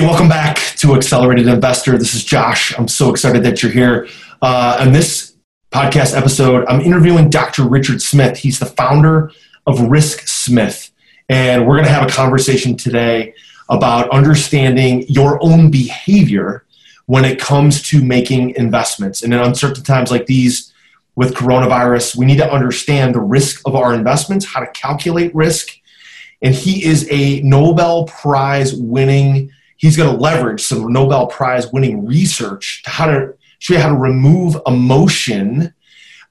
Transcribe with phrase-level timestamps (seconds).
[0.00, 1.98] Welcome back to Accelerated Investor.
[1.98, 2.72] This is Josh.
[2.78, 4.06] I'm so excited that you're here.
[4.40, 5.34] Uh, on this
[5.72, 7.68] podcast episode, I'm interviewing Dr.
[7.68, 8.38] Richard Smith.
[8.38, 9.32] He's the founder
[9.66, 10.92] of Risk Smith.
[11.28, 13.34] And we're going to have a conversation today
[13.68, 16.64] about understanding your own behavior
[17.06, 19.22] when it comes to making investments.
[19.22, 20.72] And in uncertain times like these
[21.16, 25.70] with coronavirus, we need to understand the risk of our investments, how to calculate risk.
[26.40, 32.04] And he is a Nobel Prize winning he's going to leverage some Nobel Prize winning
[32.06, 35.74] research to how to show you how to remove emotion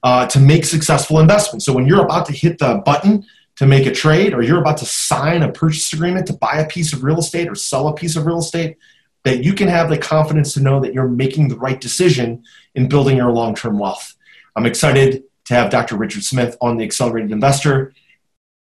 [0.02, 1.66] uh, to make successful investments.
[1.66, 3.24] So when you're about to hit the button
[3.56, 6.68] to make a trade, or you're about to sign a purchase agreement to buy a
[6.68, 8.76] piece of real estate or sell a piece of real estate,
[9.24, 12.44] that you can have the confidence to know that you're making the right decision
[12.76, 14.14] in building your long term wealth.
[14.54, 15.96] I'm excited to have Dr.
[15.96, 17.92] Richard Smith on the Accelerated Investor.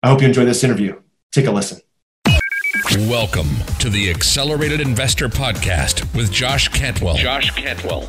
[0.02, 1.00] I hope you enjoy this interview.
[1.32, 1.80] Take a listen.
[2.74, 7.14] Welcome to the Accelerated Investor Podcast with Josh Cantwell.
[7.14, 8.08] Josh Cantwell.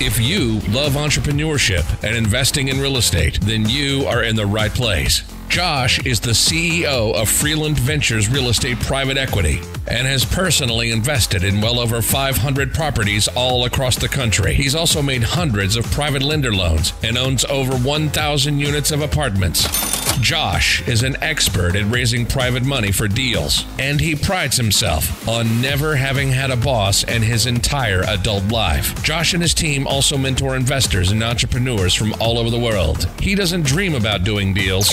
[0.00, 4.72] If you love entrepreneurship and investing in real estate, then you are in the right
[4.72, 5.24] place.
[5.48, 11.42] Josh is the CEO of Freeland Ventures Real Estate Private Equity and has personally invested
[11.42, 14.54] in well over 500 properties all across the country.
[14.54, 19.93] He's also made hundreds of private lender loans and owns over 1,000 units of apartments.
[20.20, 25.60] Josh is an expert at raising private money for deals, and he prides himself on
[25.60, 29.02] never having had a boss in his entire adult life.
[29.02, 33.08] Josh and his team also mentor investors and entrepreneurs from all over the world.
[33.20, 34.88] He doesn't dream about doing deals.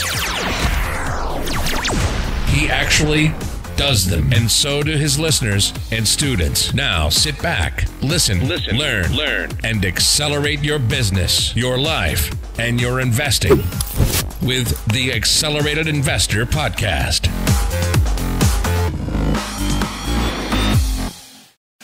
[2.50, 3.34] He actually
[3.78, 6.74] does them, and so do his listeners and students.
[6.74, 9.50] Now sit back, listen, Listen, learn, learn.
[9.64, 13.64] and accelerate your business, your life, and your investing
[14.42, 17.91] with the Accelerated Investor Podcast.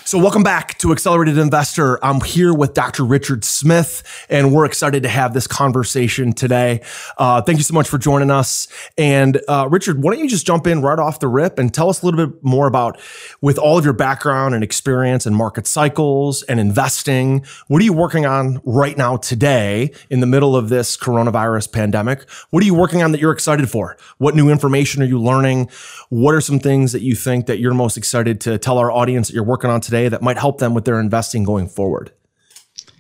[0.08, 2.00] So, welcome back to Accelerated Investor.
[2.02, 3.04] I'm here with Dr.
[3.04, 6.80] Richard Smith, and we're excited to have this conversation today.
[7.18, 8.70] Uh, thank you so much for joining us.
[8.98, 11.90] And, uh, Richard, why don't you just jump in right off the rip and tell
[11.90, 12.98] us a little bit more about,
[13.42, 17.92] with all of your background and experience and market cycles and investing, what are you
[17.92, 22.30] working on right now today in the middle of this coronavirus pandemic?
[22.50, 23.98] What are you working on that you're excited for?
[24.20, 25.70] What new information are you learning?
[26.08, 29.28] What are some things that you think that you're most excited to tell our audience
[29.28, 32.12] that you're working on today that might help them with their investing going forward?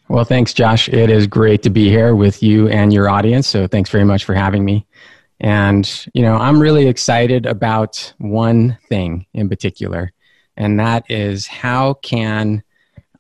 [0.10, 0.88] Well, thanks, Josh.
[0.90, 3.48] It is great to be here with you and your audience.
[3.48, 4.86] So thanks very much for having me.
[5.40, 10.12] And, you know, I'm really excited about one thing in particular,
[10.56, 12.64] and that is how can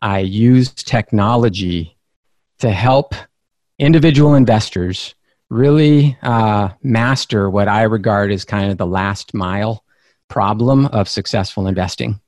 [0.01, 1.97] I use technology
[2.59, 3.13] to help
[3.77, 5.13] individual investors
[5.49, 9.83] really uh, master what I regard as kind of the last mile
[10.27, 12.19] problem of successful investing.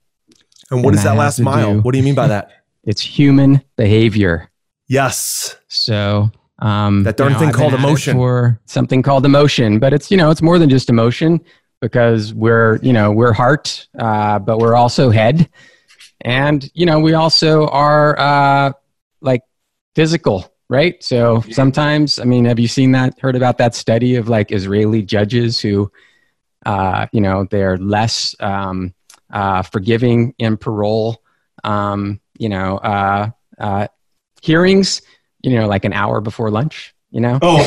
[0.72, 1.75] And what And is that that last mile?
[1.75, 2.52] do- What do you mean by that?
[2.85, 4.50] It's human behavior.
[4.88, 5.57] yes.
[5.68, 8.16] So um, That darn you know, thing I've called emotion.
[8.16, 11.40] For something called emotion, but it's you know it's more than just emotion
[11.81, 15.50] because we're you know we're heart, uh, but we're also head,
[16.22, 18.72] and you know we also are uh,
[19.22, 19.41] like
[19.96, 21.02] physical, right?
[21.03, 23.19] So sometimes, I mean, have you seen that?
[23.19, 25.91] Heard about that study of like Israeli judges who,
[26.66, 28.94] uh, you know, they're less um,
[29.31, 31.22] uh, forgiving in parole.
[31.63, 33.88] Um, you know, uh, uh,
[34.41, 35.01] hearings.
[35.41, 36.94] You know, like an hour before lunch.
[37.12, 37.57] You know, Oh,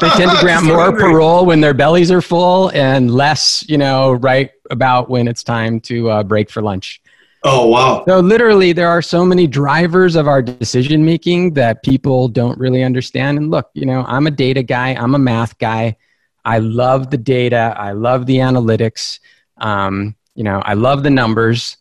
[0.00, 4.12] they tend to grant more parole when their bellies are full and less, you know,
[4.12, 7.00] right about when it's time to uh, break for lunch.
[7.44, 8.04] Oh, wow.
[8.06, 12.82] So literally, there are so many drivers of our decision making that people don't really
[12.82, 13.38] understand.
[13.38, 14.90] And look, you know, I'm a data guy.
[14.94, 15.96] I'm a math guy.
[16.44, 17.74] I love the data.
[17.78, 19.18] I love the analytics.
[19.56, 21.76] Um, you know, I love the numbers.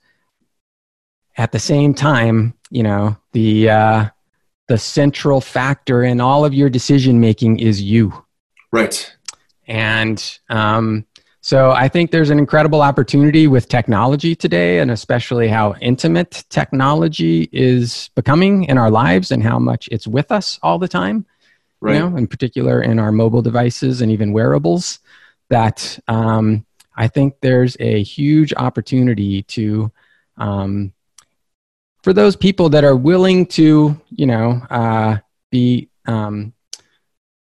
[1.36, 4.06] At the same time, you know, the uh,
[4.68, 8.26] the central factor in all of your decision making is you.
[8.72, 9.16] Right.
[9.68, 11.06] And um,
[11.42, 17.50] so I think there's an incredible opportunity with technology today, and especially how intimate technology
[17.52, 21.26] is becoming in our lives and how much it's with us all the time.
[21.82, 21.96] Right.
[21.96, 25.00] You know, in particular in our mobile devices and even wearables.
[25.50, 29.92] That um, I think there's a huge opportunity to,
[30.38, 30.94] um,
[32.04, 35.18] for those people that are willing to, you know, uh,
[35.52, 36.54] be um,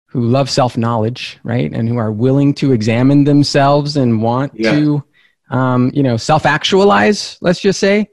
[0.08, 4.72] who love self knowledge, right, and who are willing to examine themselves and want Yeah.
[4.72, 5.04] to,
[5.50, 7.38] um, you know, self actualize.
[7.40, 8.08] Let's just say,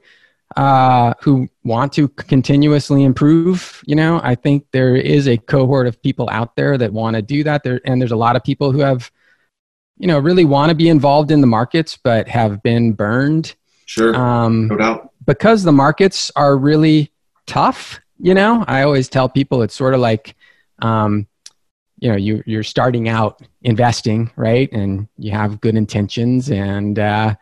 [0.56, 3.82] uh, who want to continuously improve.
[3.86, 7.22] You know, I think there is a cohort of people out there that want to
[7.22, 7.62] do that.
[7.64, 9.10] There, and there's a lot of people who have,
[9.98, 13.54] you know, really want to be involved in the markets, but have been burned
[13.86, 14.14] Sure.
[14.14, 15.12] Um, no doubt.
[15.26, 17.12] Because the markets are really
[17.46, 20.34] tough, you know, I always tell people it's sort of like,
[20.80, 21.26] um,
[21.98, 24.70] you know, you, you're starting out investing, right?
[24.72, 27.34] And you have good intentions and, uh,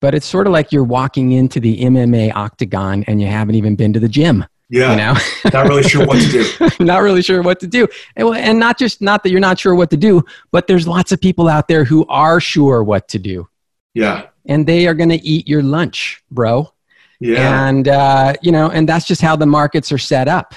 [0.00, 3.76] but it's sort of like you're walking into the MMA octagon and you haven't even
[3.76, 4.44] been to the gym.
[4.72, 4.90] Yeah.
[4.92, 5.14] You know,
[5.52, 6.68] not really sure what to do.
[6.84, 7.86] not really sure what to do.
[8.16, 11.12] And, and not just, not that you're not sure what to do, but there's lots
[11.12, 13.46] of people out there who are sure what to do.
[13.92, 14.28] Yeah.
[14.46, 16.72] And they are going to eat your lunch, bro.
[17.20, 17.68] Yeah.
[17.68, 20.54] And, uh, you know, and that's just how the markets are set up.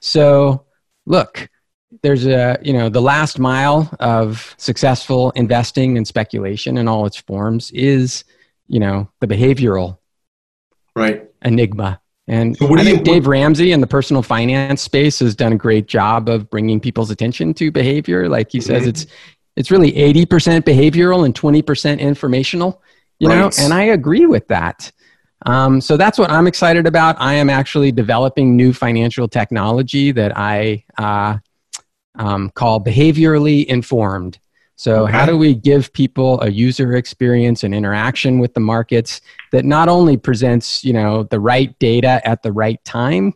[0.00, 0.64] So
[1.06, 1.48] look,
[2.02, 7.16] there's a, you know, the last mile of successful investing and speculation in all its
[7.16, 8.24] forms is,
[8.66, 9.98] you know, the behavioral
[10.96, 12.01] right enigma.
[12.28, 15.56] And so I think you, Dave Ramsey in the personal finance space has done a
[15.56, 18.28] great job of bringing people's attention to behavior.
[18.28, 18.90] Like he says, mm-hmm.
[18.90, 19.06] it's
[19.56, 22.82] it's really 80% behavioral and 20% informational,
[23.18, 23.36] you right.
[23.36, 24.90] know, and I agree with that.
[25.44, 27.16] Um, so that's what I'm excited about.
[27.18, 31.38] I am actually developing new financial technology that I uh,
[32.14, 34.38] um, call behaviorally informed.
[34.82, 35.12] So, okay.
[35.12, 39.20] how do we give people a user experience and interaction with the markets
[39.52, 43.32] that not only presents, you know, the right data at the right time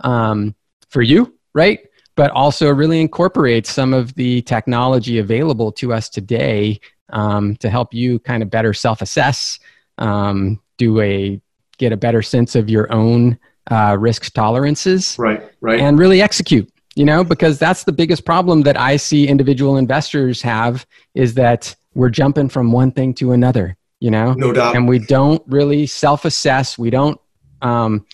[0.00, 0.54] um,
[0.90, 1.80] for you, right?
[2.16, 7.94] But also really incorporates some of the technology available to us today um, to help
[7.94, 9.58] you kind of better self-assess,
[9.96, 11.40] um, do a
[11.78, 13.38] get a better sense of your own
[13.70, 18.62] uh, risk tolerances, right, right, and really execute you know because that's the biggest problem
[18.62, 23.76] that i see individual investors have is that we're jumping from one thing to another
[24.00, 24.32] you know?
[24.32, 24.74] No doubt.
[24.74, 26.78] And we don't really self-assess.
[26.78, 27.20] We don't
[27.62, 28.06] um,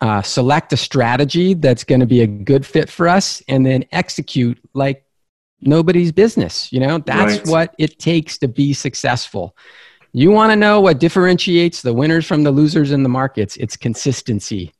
[0.00, 3.84] uh, select a strategy that's going to be a good fit for us and then
[3.92, 5.04] execute like
[5.60, 6.98] nobody's business you know?
[6.98, 7.46] That's right.
[7.48, 9.56] what it takes to be successful.
[10.12, 13.56] You want to know what differentiates the winners from the losers in the markets?
[13.56, 14.72] It's consistency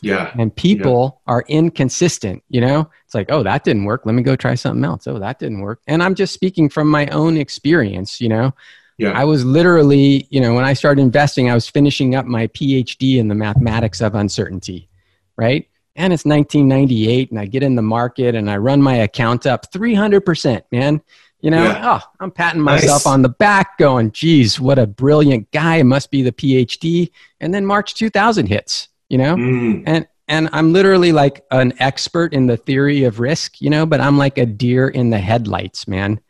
[0.00, 0.32] yeah.
[0.38, 1.32] And people yeah.
[1.32, 2.90] are inconsistent, you know?
[3.04, 4.02] It's like, oh, that didn't work.
[4.04, 5.06] Let me go try something else.
[5.06, 5.80] Oh, that didn't work.
[5.86, 8.54] And I'm just speaking from my own experience, you know?
[8.98, 9.12] Yeah.
[9.12, 13.18] I was literally, you know, when I started investing, I was finishing up my PhD
[13.18, 14.88] in the mathematics of uncertainty,
[15.36, 15.68] right?
[15.96, 19.70] And it's 1998 and I get in the market and I run my account up
[19.70, 21.02] 300%, man.
[21.40, 22.00] You know, yeah.
[22.00, 23.06] oh, I'm patting myself nice.
[23.06, 25.76] on the back going, geez, what a brilliant guy.
[25.76, 27.10] It must be the PhD.
[27.40, 29.36] And then March 2000 hits you know?
[29.36, 29.82] Mm.
[29.86, 34.00] and and i'm literally like an expert in the theory of risk you know but
[34.00, 36.20] i'm like a deer in the headlights man.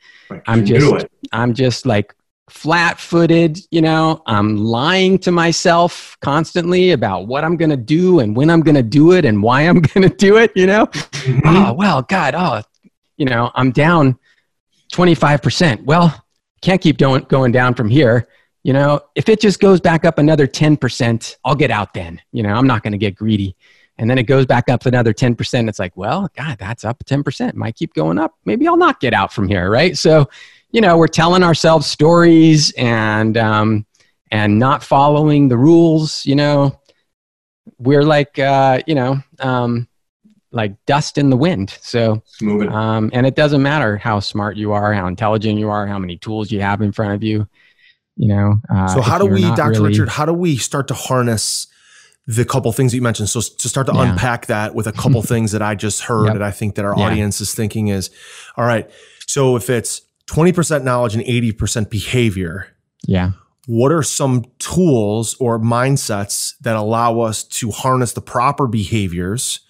[0.47, 2.15] I'm just i'm just like
[2.51, 4.23] flat footed you know?
[4.27, 8.75] I'm lying to myself constantly about what i'm going to do and when i'm going
[8.75, 10.87] to do it and why i'm going to do it you know?
[10.87, 11.47] Mm-hmm.
[11.47, 12.63] oh well god oh
[13.17, 14.19] you know i'm down
[14.93, 16.25] 25% well
[16.61, 18.29] can't keep going down from here
[18.67, 22.21] you know, if it just goes back up another 10%, I'll get out then.
[22.33, 23.55] You know, I'm not going to get greedy.
[23.97, 25.69] And then it goes back up another 10%.
[25.69, 27.55] It's like, well, God, that's up 10%.
[27.55, 28.35] Might keep going up.
[28.45, 29.97] Maybe I'll not get out from here, right?
[29.97, 30.29] So,
[30.73, 33.87] you know, we're telling ourselves stories and, um,
[34.33, 36.81] and not following the rules, you know.
[37.79, 39.87] We're like, uh, you know, um,
[40.51, 41.71] like dust in the wind.
[41.83, 42.21] So,
[42.69, 46.17] um, and it doesn't matter how smart you are, how intelligent you are, how many
[46.17, 47.47] tools you have in front of you
[48.17, 49.89] you know uh, so how do we dr really...
[49.89, 51.67] richard how do we start to harness
[52.27, 54.11] the couple things that you mentioned so to start to yeah.
[54.11, 56.35] unpack that with a couple things that i just heard yep.
[56.35, 57.05] that i think that our yeah.
[57.05, 58.11] audience is thinking is
[58.57, 58.91] all right
[59.27, 62.69] so if it's 20% knowledge and 80% behavior
[63.07, 63.33] yeah
[63.67, 69.61] what are some tools or mindsets that allow us to harness the proper behaviors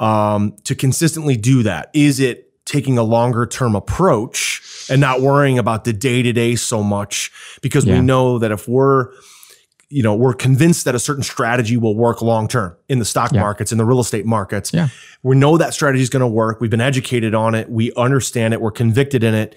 [0.00, 5.58] um, to consistently do that is it taking a longer term approach and not worrying
[5.58, 7.32] about the day to day so much
[7.62, 7.94] because yeah.
[7.94, 9.10] we know that if we're
[9.88, 13.32] you know we're convinced that a certain strategy will work long term in the stock
[13.32, 13.40] yeah.
[13.40, 14.88] markets in the real estate markets yeah.
[15.22, 18.52] we know that strategy is going to work we've been educated on it we understand
[18.52, 19.56] it we're convicted in it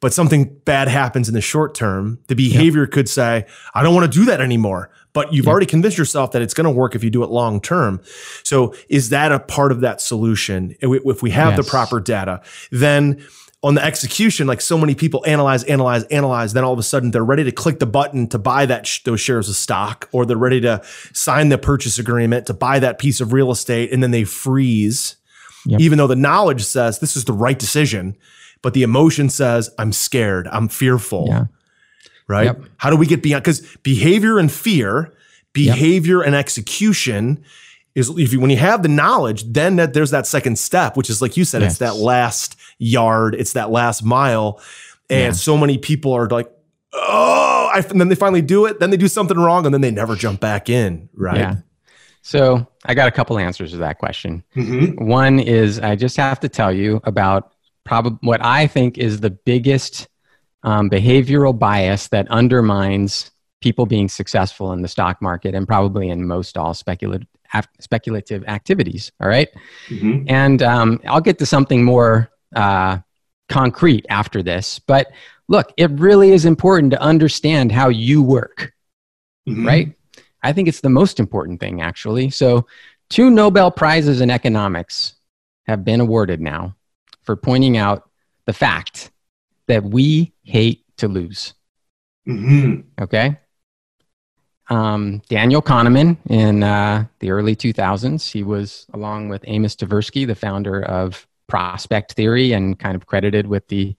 [0.00, 2.90] but something bad happens in the short term the behavior yeah.
[2.90, 5.50] could say i don't want to do that anymore but you've yeah.
[5.50, 8.00] already convinced yourself that it's going to work if you do it long term.
[8.42, 10.74] So is that a part of that solution?
[10.80, 11.64] If we have yes.
[11.64, 13.22] the proper data, then
[13.64, 17.12] on the execution, like so many people analyze, analyze, analyze, then all of a sudden
[17.12, 20.26] they're ready to click the button to buy that sh- those shares of stock, or
[20.26, 20.80] they're ready to
[21.12, 25.16] sign the purchase agreement to buy that piece of real estate, and then they freeze,
[25.64, 25.80] yep.
[25.80, 28.16] even though the knowledge says this is the right decision,
[28.62, 31.26] but the emotion says I'm scared, I'm fearful.
[31.28, 31.44] Yeah
[32.28, 32.46] right?
[32.46, 32.62] Yep.
[32.76, 33.44] How do we get beyond?
[33.44, 35.12] Because behavior and fear,
[35.52, 36.26] behavior yep.
[36.26, 37.44] and execution
[37.94, 41.10] is if you when you have the knowledge, then that there's that second step, which
[41.10, 41.72] is like you said, yes.
[41.72, 44.60] it's that last yard, it's that last mile,
[45.10, 45.32] and yeah.
[45.32, 46.50] so many people are like,
[46.92, 48.80] oh, I, and then they finally do it.
[48.80, 51.08] Then they do something wrong, and then they never jump back in.
[51.14, 51.38] Right.
[51.38, 51.56] Yeah.
[52.22, 54.44] So I got a couple answers to that question.
[54.56, 55.04] Mm-hmm.
[55.04, 57.52] One is I just have to tell you about
[57.84, 60.08] probably what I think is the biggest
[60.62, 66.26] um, behavioral bias that undermines people being successful in the stock market and probably in
[66.26, 67.26] most all speculative
[67.80, 69.12] speculative activities.
[69.20, 69.48] All right?
[69.88, 70.24] Mm-hmm.
[70.28, 72.98] and um, I'll get to something more uh,
[73.48, 74.78] concrete after this.
[74.78, 75.12] But
[75.48, 78.72] look, it really is important to understand how you work
[79.48, 79.66] Mm-hmm.
[79.66, 79.92] right?
[80.42, 82.30] I think it's the most important thing, actually.
[82.30, 82.66] So,
[83.10, 85.14] two Nobel Prizes in economics
[85.66, 86.76] have been awarded now
[87.22, 88.08] for pointing out
[88.46, 89.11] the fact
[89.68, 91.54] that we hate to lose.
[92.26, 93.02] Mm-hmm.
[93.02, 93.38] Okay.
[94.70, 100.34] Um, Daniel Kahneman in uh, the early 2000s, he was along with Amos Tversky, the
[100.34, 103.94] founder of prospect theory and kind of credited with the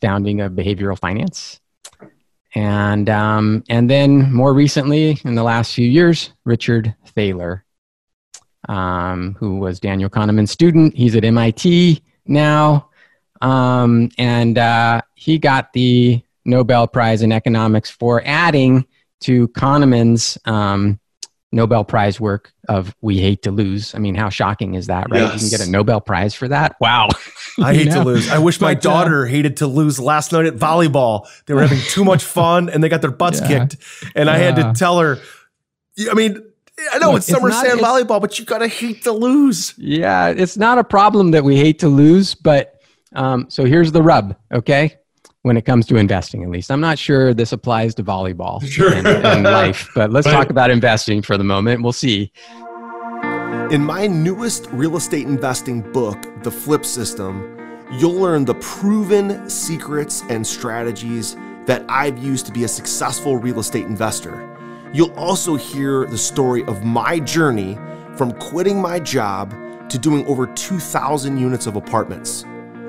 [0.00, 1.60] founding of behavioral finance.
[2.54, 7.64] And, um, and then more recently, in the last few years, Richard Thaler,
[8.68, 10.96] um, who was Daniel Kahneman's student.
[10.96, 12.85] He's at MIT now.
[13.42, 18.86] Um, and uh, he got the Nobel Prize in Economics for adding
[19.22, 21.00] to Kahneman's um,
[21.52, 23.94] Nobel Prize work of We Hate to Lose.
[23.94, 25.32] I mean, how shocking is that, right?
[25.32, 26.76] You can get a Nobel Prize for that.
[26.80, 27.08] Wow.
[27.62, 28.28] I hate to lose.
[28.30, 31.26] I wish my But, uh, daughter hated to lose last night at volleyball.
[31.46, 33.48] They were having too much fun and they got their butts Yeah.
[33.66, 33.76] kicked.
[34.14, 35.18] And I had to tell her,
[36.10, 36.42] I mean,
[36.92, 39.12] I know Look, it's it's summer not- sand it's- volleyball, but you gotta hate to
[39.12, 39.72] lose.
[39.78, 42.75] Yeah, it's not a problem that we hate to lose, but
[43.16, 44.94] um, so here's the rub, okay?
[45.42, 46.70] When it comes to investing, at least.
[46.70, 48.92] I'm not sure this applies to volleyball Sure.
[48.92, 50.32] and, and life, but let's Right.
[50.34, 51.82] talk about investing for the moment.
[51.82, 52.32] We'll see.
[53.70, 57.56] In my newest real estate investing book, The Flip System,
[57.92, 63.58] you'll learn the proven secrets and strategies that I've used to be a successful real
[63.58, 64.52] estate investor.
[64.92, 67.76] You'll also hear the story of my journey
[68.16, 69.52] from quitting my job
[69.90, 72.44] to doing over 2,000 units of apartments.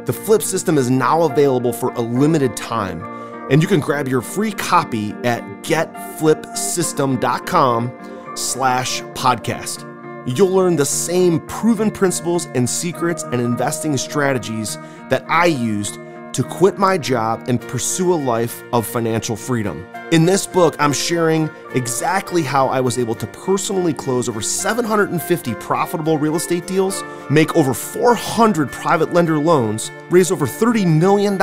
[0.07, 3.03] The Flip System is now available for a limited time,
[3.51, 9.83] and you can grab your free copy at getflipsystem.com slash podcast.
[10.25, 14.77] You'll learn the same proven principles and secrets and investing strategies
[15.09, 15.99] that I used
[16.33, 19.85] to quit my job and pursue a life of financial freedom.
[20.11, 25.55] In this book, I'm sharing exactly how I was able to personally close over 750
[25.55, 31.41] profitable real estate deals, make over 400 private lender loans, raise over $30 million,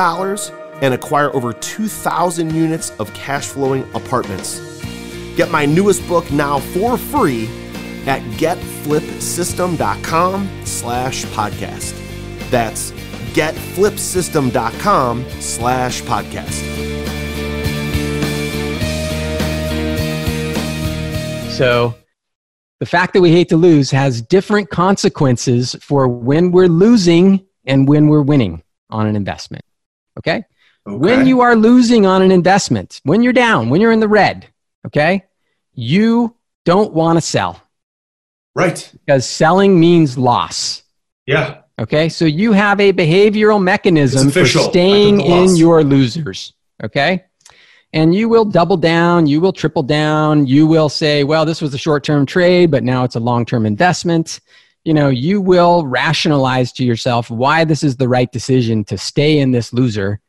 [0.80, 4.60] and acquire over 2,000 units of cash flowing apartments.
[5.36, 7.48] Get my newest book now for free
[8.06, 12.00] at getflipsystem.com slash podcast.
[12.50, 12.92] That's
[13.34, 16.74] getflipsystem.com slash podcast.
[21.50, 21.94] So,
[22.80, 27.86] the fact that we hate to lose has different consequences for when we're losing and
[27.86, 29.64] when we're winning on an investment.
[30.18, 30.44] Okay?
[30.84, 34.46] When you are losing on an investment, when you're down, when you're in the red,
[34.86, 35.24] okay,
[35.72, 37.62] you don't want to sell
[38.54, 38.92] right.
[39.06, 40.82] because selling means loss.
[41.26, 41.62] Yeah.
[41.78, 46.52] Okay, so you have a behavioral mechanism for staying in your losers.
[46.82, 47.24] Okay,
[47.92, 51.74] and you will double down, you will triple down, you will say, well, this was
[51.74, 54.40] a short term trade, but now it's a long term investment.
[54.84, 59.38] You know, you will rationalize to yourself why this is the right decision to stay
[59.38, 60.20] in this loser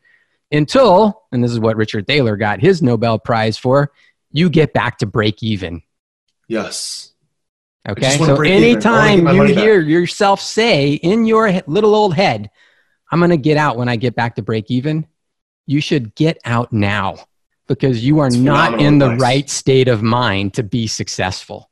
[0.51, 3.91] until, and this is what Richard Thaler got his Nobel Prize for,
[4.31, 5.81] you get back to break even.
[6.47, 7.13] Yes.
[7.87, 8.17] Okay.
[8.17, 8.87] So break even.
[8.87, 9.63] I wanna get anytime you back.
[9.63, 12.49] hear yourself say in your little old head,
[13.11, 15.07] I'm going to get out when I get back to break even,
[15.67, 17.15] you should get out now
[17.67, 19.21] because you are That's not in the advice.
[19.21, 21.69] right state of mind to be successful.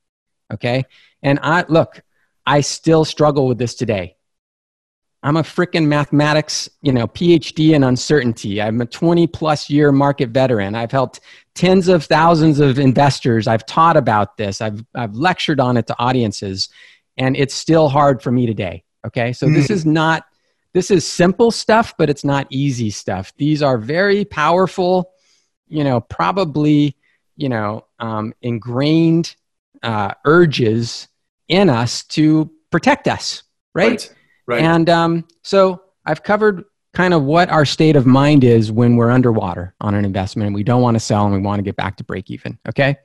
[0.53, 0.83] Okay.
[1.21, 2.01] And I look,
[2.45, 4.15] I still struggle with this today.
[5.23, 8.61] I'm a freaking mathematics, you know, PhD in uncertainty.
[8.61, 10.75] I'm a 20 plus year market veteran.
[10.75, 11.21] I've helped
[11.55, 13.47] tens of thousands of investors.
[13.47, 14.59] I've taught about this.
[14.59, 16.67] I've, I've lectured on it to audiences,
[17.17, 18.83] and it's still hard for me today.
[19.07, 19.31] Okay.
[19.31, 20.25] So this is not,
[20.73, 23.33] this is simple stuff, but it's not easy stuff.
[23.37, 25.11] These are very powerful,
[25.67, 26.97] you know, probably,
[27.37, 29.35] you know, um, ingrained
[29.83, 31.07] uh, urges
[31.47, 33.91] in us to protect us, right?
[33.91, 34.15] Right.
[34.45, 34.61] Right.
[34.61, 39.09] And um, so I've covered kind of what our state of mind is when we're
[39.09, 41.75] underwater on an investment and we don't want to sell and we want to get
[41.75, 42.57] back to break even.
[42.69, 42.97] Okay.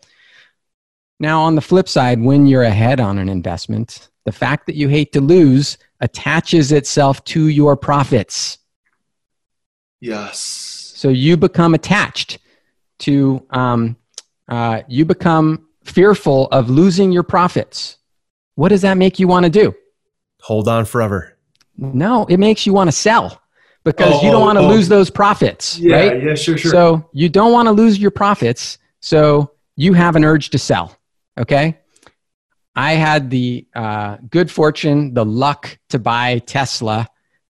[1.21, 4.89] Now, on the flip side, when you're ahead on an investment, the fact that you
[4.89, 8.59] hate to lose attaches itself to your profits.
[10.01, 10.39] yes.
[10.39, 12.39] So you become attached
[13.01, 13.97] to um,
[14.49, 17.99] uh, you become fearful of losing your profits.
[18.57, 19.75] What does that make you want to do?
[20.49, 21.37] Hold on forever.
[21.77, 23.43] No, it makes you want to sell
[23.85, 26.23] because Oh, you don't want to oh, lose those profits, Yeah, right?
[26.23, 26.71] yeah, sure, sure.
[26.71, 28.79] So you don't want to lose your profits.
[29.01, 30.97] So you have an urge to sell.
[31.39, 31.77] Okay.
[32.75, 37.07] I had the uh, good fortune, the luck to buy Tesla,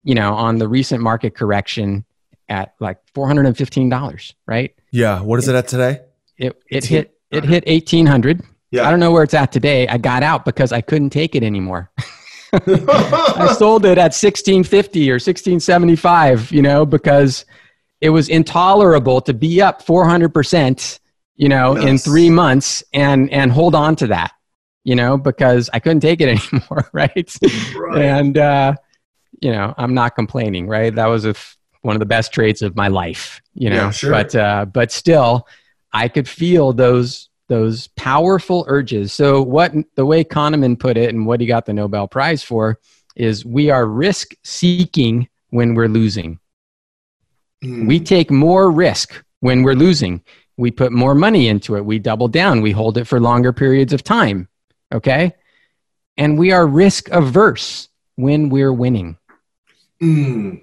[0.04, 2.04] you know, on the recent market correction
[2.50, 4.76] at like $415, right?
[4.92, 5.22] Yeah.
[5.22, 6.02] What is it at today?
[6.38, 8.42] It, it hit, it hit 1800.
[8.72, 8.86] yeah.
[8.86, 9.88] I don't know where it's at today.
[9.88, 11.90] I got out because I couldn't take it anymore.
[12.54, 17.46] I sold it at 1650 or 1675, you know, because
[18.02, 21.00] it was intolerable to be up 400%,
[21.36, 24.32] you know, in 3 months and and hold on to that,
[24.84, 27.36] you know, because I couldn't take it anymore, right?
[27.76, 28.02] Right.
[28.02, 28.76] And uh
[29.40, 30.94] you know, I'm not complaining, right?
[30.94, 33.76] That was a f- one of the best trades of my life, you know.
[33.76, 34.12] Yeah, sure.
[34.12, 35.48] But uh but still
[35.94, 39.12] I could feel those those powerful urges.
[39.12, 42.80] So what the way Kahneman put it and what he got the Nobel Prize for
[43.14, 46.40] is we are risk seeking when we're losing.
[47.62, 47.88] Mm.
[47.88, 50.22] We take more risk when we're losing.
[50.56, 51.84] We put more money into it.
[51.84, 52.62] We double down.
[52.62, 54.48] We hold it for longer periods of time.
[54.94, 55.34] Okay?
[56.16, 59.18] And we are risk averse when we're winning.
[60.02, 60.62] Mm.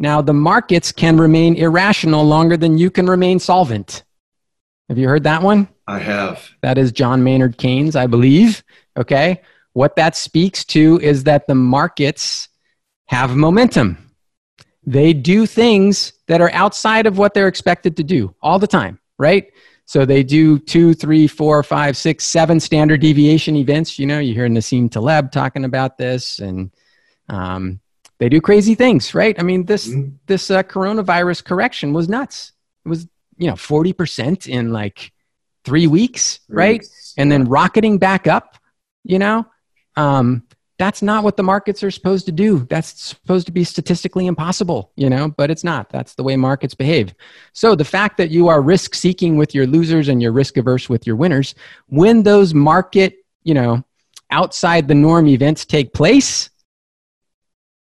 [0.00, 4.02] Now, the markets can remain irrational longer than you can remain solvent.
[4.92, 5.68] Have you heard that one?
[5.86, 6.50] I have.
[6.60, 8.62] That is John Maynard Keynes, I believe.
[8.94, 9.40] Okay.
[9.72, 12.50] What that speaks to is that the markets
[13.06, 13.96] have momentum.
[14.84, 18.98] They do things that are outside of what they're expected to do all the time,
[19.18, 19.50] right?
[19.86, 23.98] So they do two, three, four, five, six, seven standard deviation events.
[23.98, 26.70] You know, you hear Nassim Taleb talking about this, and
[27.30, 27.80] um,
[28.18, 29.34] they do crazy things, right?
[29.40, 30.16] I mean, this Mhm.
[30.26, 32.52] this uh, coronavirus correction was nuts.
[32.84, 33.06] It was
[33.42, 35.12] you know forty percent in like
[35.64, 36.84] three weeks, right?
[37.18, 38.56] and then rocketing back up,
[39.04, 39.46] you know,
[39.96, 40.42] um,
[40.78, 42.66] that's not what the markets are supposed to do.
[42.70, 45.90] That's supposed to be statistically impossible, you know, but it's not.
[45.90, 47.14] That's the way markets behave.
[47.52, 50.88] So the fact that you are risk seeking with your losers and you're risk averse
[50.88, 51.54] with your winners,
[51.86, 53.14] when those market,
[53.44, 53.84] you know,
[54.30, 56.50] outside the norm events take place,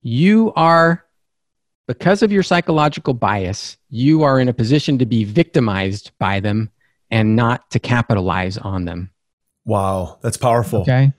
[0.04, 1.06] you are,
[2.00, 6.70] because of your psychological bias, you are in a position to be victimized by them
[7.10, 9.10] and not to capitalize on them.
[9.66, 10.18] Wow.
[10.22, 10.82] That's powerful.
[10.82, 11.14] Okay.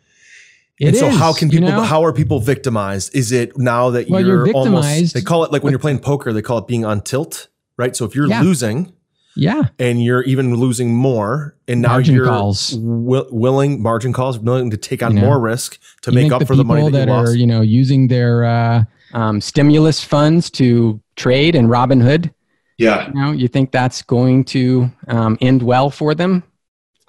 [0.80, 1.82] And It so is, how can you people know?
[1.82, 3.14] how are people victimized?
[3.14, 6.00] Is it now that Well, you're, you're almost they call it like when you're playing
[6.00, 7.94] poker, they call it being on tilt, right?
[7.94, 8.42] So if you're Yeah.
[8.42, 8.92] losing
[9.36, 9.64] Yeah.
[9.78, 12.70] and you're even losing more and now Margin you're calls.
[12.70, 16.32] wi- willing margin calls willing to take on You know, more risk to make think
[16.32, 17.36] up for the money people that, you are, lost.
[17.36, 22.32] you know, using their uh, um, stimulus funds to trade and Robinhood.
[22.78, 23.08] Yeah.
[23.08, 26.42] You know, you think that's going to um, end well for them?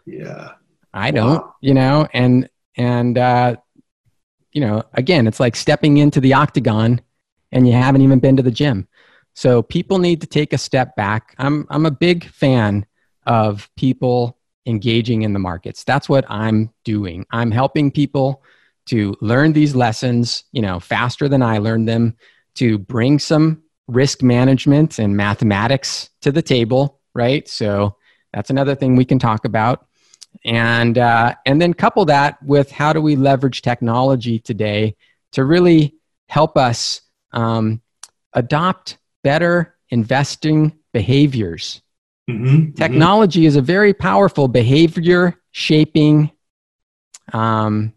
[0.06, 0.52] Yeah.
[0.94, 1.42] I don't.
[1.42, 1.56] Wow.
[1.62, 3.56] You know, and and uh,
[4.52, 7.02] you know, again, it's like stepping into the octagon,
[7.52, 8.88] and you haven't even been to the gym.
[9.34, 11.34] So people need to take a step back.
[11.40, 12.86] I'm I'm a big fan
[13.26, 15.84] of people engaging in the markets.
[15.84, 17.26] That's what I'm doing.
[17.32, 18.44] I'm helping people
[18.88, 22.16] to learn these lessons, you know, faster than I learned them,
[22.56, 27.48] to bring some risk management and mathematics to the table, right?
[27.48, 27.98] So
[28.34, 29.88] that's another thing we can talk about.
[30.46, 34.96] And uh, and then couple that with how do we leverage technology today
[35.34, 35.96] to really
[36.28, 37.82] help us um,
[38.34, 41.82] adopt better investing behaviors.
[42.30, 42.72] Mm-hmm.
[42.74, 46.32] Technology is a very powerful behavior shaping
[47.32, 47.93] um,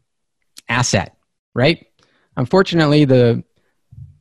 [0.68, 1.16] asset,
[1.54, 1.86] right?
[2.36, 3.42] Unfortunately, the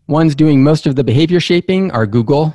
[0.07, 2.53] ones doing most of the behavior shaping are Google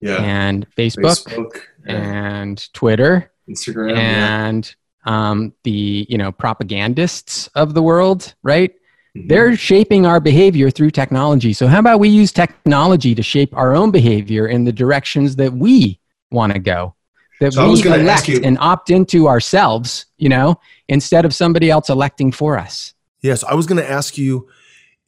[0.00, 0.16] Yeah.
[0.22, 3.90] and Facebook, Facebook, and and Twitter Instagram.
[3.96, 4.46] yeah.
[4.46, 4.74] and
[5.06, 8.72] um, the you know propagandists of the world, right?
[9.16, 9.28] Mhm.
[9.28, 11.52] They're shaping our behavior through technology.
[11.54, 15.52] So how about we use technology to shape our own behavior in the directions that
[15.52, 15.98] we
[16.30, 16.94] want to go?
[17.40, 20.56] That So we elect you- and opt into ourselves, you know,
[20.88, 22.92] instead of somebody else electing for us.
[23.22, 24.48] Yes, I was going to ask you.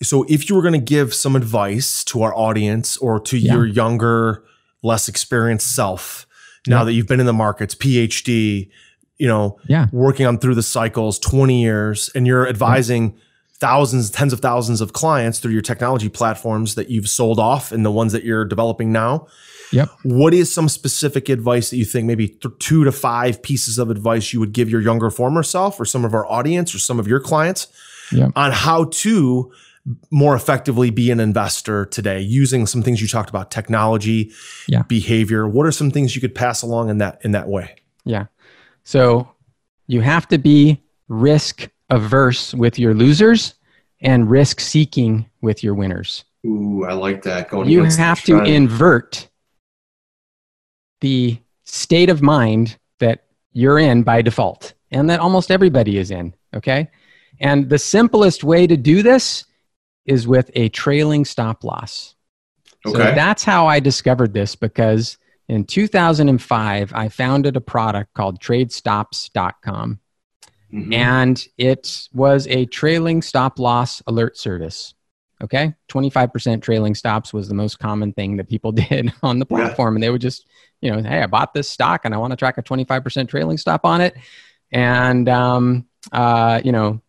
[0.03, 3.55] So, if you were going to give some advice to our audience or to Yeah.
[3.55, 4.43] your younger,
[4.83, 6.27] less experienced self,
[6.67, 6.85] now Yeah.
[6.85, 8.71] that you've been in the markets, PhD,
[9.19, 9.87] you know, Yeah.
[9.93, 13.15] working on through the cycles, twenty years, and you're advising
[13.61, 17.85] thousands, tens of thousands of clients through your technology platforms that you've sold off and
[17.85, 19.27] the ones that you're developing now.
[19.73, 19.91] Yep.
[20.03, 23.91] What is some specific advice that you think maybe th- two to five pieces of
[23.91, 26.99] advice you would give your younger former self or some of our audience or some
[26.99, 27.67] of your clients
[28.13, 28.33] Yep.
[28.37, 29.53] on how to
[30.11, 34.31] more effectively be an investor today using some things you talked about technology
[34.69, 34.83] Yeah.
[34.83, 38.27] behavior what are some things you could pass along in that in that way Yeah.
[38.85, 39.29] So
[39.87, 43.55] you have to be risk averse with your losers
[44.01, 46.25] and risk seeking with your winners.
[46.47, 47.51] Ooh, I like that.
[47.51, 49.29] Going You have to invert
[51.01, 56.35] the state of mind that you're in by default and that almost everybody is in.
[56.55, 56.89] Okay.
[57.41, 59.45] And the simplest way to do this
[60.07, 62.15] is with a trailing stop loss.
[62.87, 63.15] So Okay.
[63.15, 70.01] that's how I discovered this because in 2005, I founded a product called tradestops.com
[70.73, 70.93] Mhm.
[70.95, 74.95] and it was a trailing stop loss alert service.
[75.43, 75.75] Okay.
[75.89, 79.57] 25% trailing stops was the most common thing that people did on the Yeah.
[79.57, 79.97] platform.
[79.97, 80.47] And they would just,
[80.81, 83.59] you know, hey, I bought this stock and I want to track a 25% trailing
[83.59, 84.17] stop on it.
[84.71, 87.01] And, um, uh, you know,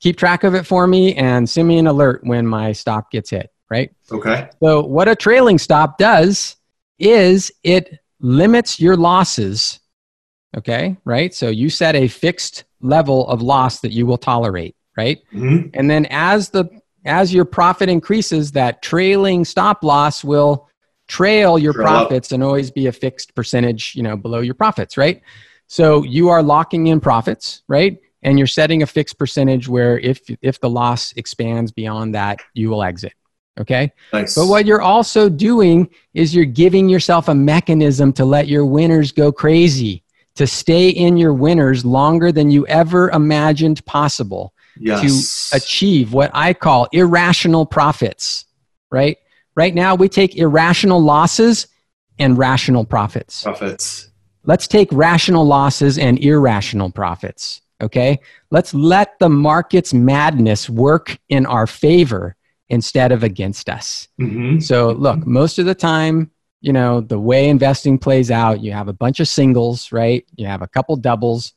[0.00, 3.30] keep track of it for me and send me an alert when my stop gets
[3.30, 3.50] hit.
[3.70, 3.90] Right.
[4.10, 4.48] okay.
[4.62, 6.56] So, what a trailing stop does
[6.98, 9.80] is it limits your losses.
[10.56, 11.34] Okay, right?
[11.34, 15.18] So, you set a fixed level of loss that you will tolerate, right?
[15.34, 15.70] Mhm.
[15.74, 16.64] And then as the
[17.04, 20.68] as your profit increases, that trailing stop loss will
[21.06, 22.08] trail your Trail up.
[22.08, 25.20] profits and always be a fixed percentage, you know, below your profits, right?
[25.66, 27.98] So you are locking in profits, right?
[28.28, 32.68] And you're setting a fixed percentage where if if the loss expands beyond that, you
[32.68, 33.14] will exit.
[33.58, 33.90] Okay?
[34.12, 34.34] Nice.
[34.34, 39.12] But what you're also doing is you're giving yourself a mechanism to let your winners
[39.12, 45.48] go crazy, to stay in your winners longer than you ever imagined possible yes.
[45.48, 48.44] to achieve what I call irrational profits,
[48.90, 49.16] right?
[49.54, 51.66] Right now, we take irrational losses
[52.18, 53.42] and rational profits.
[53.42, 54.10] profits.
[54.44, 58.20] Let's take rational losses and irrational profits, okay?
[58.50, 62.36] Let's let the market's madness work in our favor
[62.68, 64.08] instead of against us.
[64.20, 64.62] Mhm.
[64.62, 68.88] So, look, most of the time, you know, the way investing plays out, you have
[68.88, 70.24] a bunch of singles, right?
[70.36, 71.52] You have a couple doubles,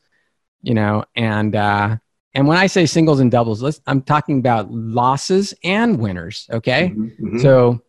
[0.62, 1.98] you know, and uh,
[2.34, 6.48] and when I say singles and doubles, let's, I'm talking about losses and winners.
[6.52, 7.12] Okay, Mhm.
[7.20, 7.42] Mhm.
[7.42, 7.82] so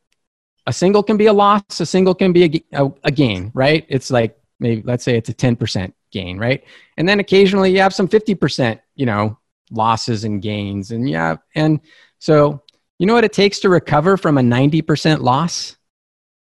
[0.66, 3.84] a single can be a loss, a single can be a, a, a gain, right?
[3.88, 6.62] It's like maybe let's say it's a 10% gain, right?
[6.96, 9.38] And then occasionally you have some 50%, you know,
[9.70, 11.80] losses and gains, and yeah, and
[12.18, 12.62] so
[12.98, 15.76] you know what it takes to recover from a 90% loss,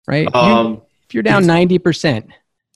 [0.08, 0.28] right?
[0.34, 2.28] You- um, if you're down 90%,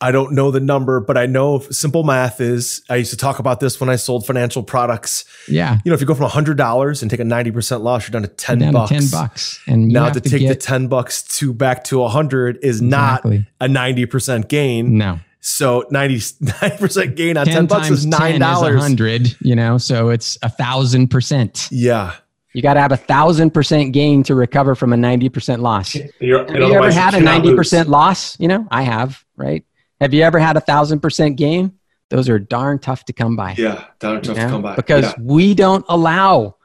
[0.01, 3.39] I don't know the number, but I know simple math is I used to talk
[3.39, 5.25] about this when I sold financial products.
[5.49, 8.21] yeah, You know, if you go from $100 and take a 90% loss, you're down
[8.21, 8.89] to 10 down to bucks.
[8.91, 12.59] 10 bucks, and you Now have to take the 10 bucks to back to 100
[12.61, 14.97] is not a 90% gain.
[14.97, 15.19] no.
[15.41, 18.61] So 90, 90% gain on 10, 10 bucks times is 10 is $9.
[18.75, 21.67] 100, you know, so it's a thousand percent.
[21.71, 22.15] yeah.
[22.53, 25.93] You got to have a thousand percent gain to recover from a 90% loss.
[25.93, 27.57] you're- Have you ever otherwise had a cannot ninety lose.
[27.57, 28.39] percent loss?
[28.39, 29.23] You know, I have.
[29.37, 29.63] Right?
[30.01, 31.73] Have you ever had a thousand percent gain?
[32.09, 33.53] Those are darn tough to come by.
[33.55, 34.43] Yeah, down tough know?
[34.45, 34.75] to come back.
[34.77, 35.13] because yeah.
[35.21, 36.55] we don't allow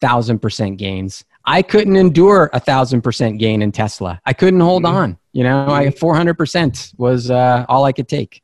[0.00, 1.24] thousand percent gains.
[1.44, 4.20] I couldn't endure a thousand percent gain in Tesla.
[4.24, 4.94] I couldn't hold Mhm.
[4.94, 5.18] on.
[5.32, 8.42] You know, I four hundred percent was uh, all I could take.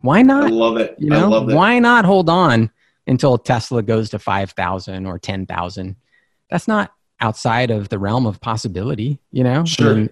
[0.00, 0.44] Why not?
[0.44, 0.96] I love it.
[0.98, 2.70] You I know, why not hold on
[3.06, 5.96] until Tesla goes to five thousand or ten thousand?
[6.50, 9.20] That's not outside of the realm of possibility.
[9.30, 9.94] You know, I Sure.
[9.94, 10.10] mean,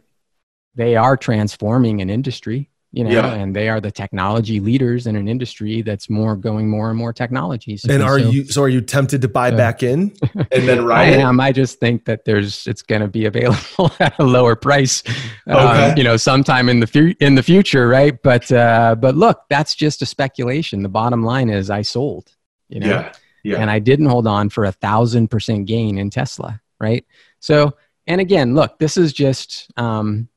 [0.74, 2.70] they are transforming an industry.
[2.94, 3.32] You know, Yeah.
[3.32, 7.12] and they are the technology leaders in an industry that's more going more and more
[7.14, 7.78] technology.
[7.78, 10.12] So- And are so you, so are you tempted to buy So- back in?
[10.52, 11.20] And then I ride it.
[11.20, 11.40] am.
[11.40, 15.02] I just think that there's it's going to be available at a lower price.
[15.46, 18.22] um, you know, sometime in the fu- in the future, right?
[18.22, 20.82] But uh, but look, that's just a speculation.
[20.82, 22.30] The bottom line is, I sold.
[22.68, 23.12] You know, Yeah.
[23.42, 23.56] Yeah.
[23.56, 27.06] and I didn't hold on for a thousand percent gain in Tesla, right?
[27.40, 27.74] So,
[28.06, 30.28] and again, look, this is just um,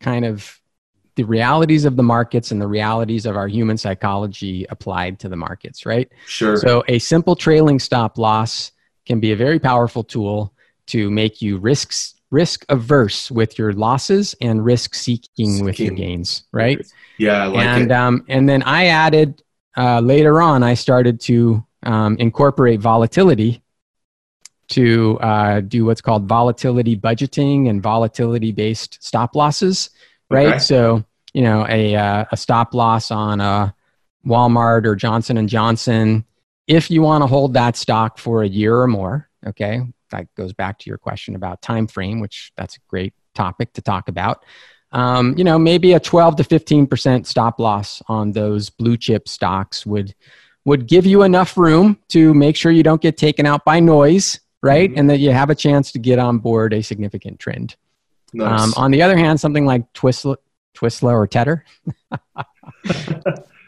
[0.00, 0.60] kind of
[1.16, 5.36] the realities of the markets and the realities of our human psychology applied to the
[5.36, 6.10] markets, right?
[6.26, 6.56] Sure.
[6.56, 8.72] So, a simple trailing stop loss
[9.06, 10.54] can be a very powerful tool
[10.86, 16.44] to make you risks risk averse with your losses and risk seeking with your gains,
[16.50, 16.84] right?
[17.16, 17.94] yeah, I like and it.
[17.94, 19.42] um, and then I added
[19.76, 20.62] uh, later on.
[20.62, 23.62] I started to um, incorporate volatility
[24.68, 29.90] to uh, do what's called volatility budgeting and volatility based stop losses.
[30.34, 30.48] Right.
[30.48, 30.58] Okay.
[30.58, 33.74] So you know a uh, a stop loss on a
[34.26, 36.24] Walmart or Johnson and Johnson.
[36.66, 40.52] If you want to hold that stock for a year or more, okay, that goes
[40.54, 44.44] back to your question about time frame, which that's a great topic to talk about
[44.94, 49.84] um, you know, maybe a 12 to 15% stop loss on those blue chip stocks
[49.84, 50.14] would
[50.66, 54.40] would give you enough room to make sure you don't get taken out by noise,
[54.62, 54.90] right?
[54.96, 57.76] And that you have a chance to get on board a significant trend.
[58.34, 58.60] Nice.
[58.60, 60.36] Um, on the other hand, something like Twistla,
[60.76, 61.64] Twistla or Tether,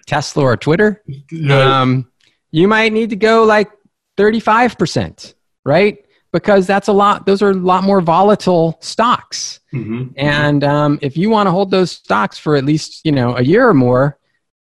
[0.07, 1.81] Tesla or Twitter, Yeah.
[1.83, 2.11] um,
[2.51, 3.71] you might need to go like
[4.19, 5.99] 35%, right?
[6.33, 9.61] Because that's a lot, those are a lot more volatile stocks.
[9.73, 10.13] Mhm.
[10.17, 13.43] And um, if you want to hold those stocks for at least, you know, a
[13.43, 14.19] year or more,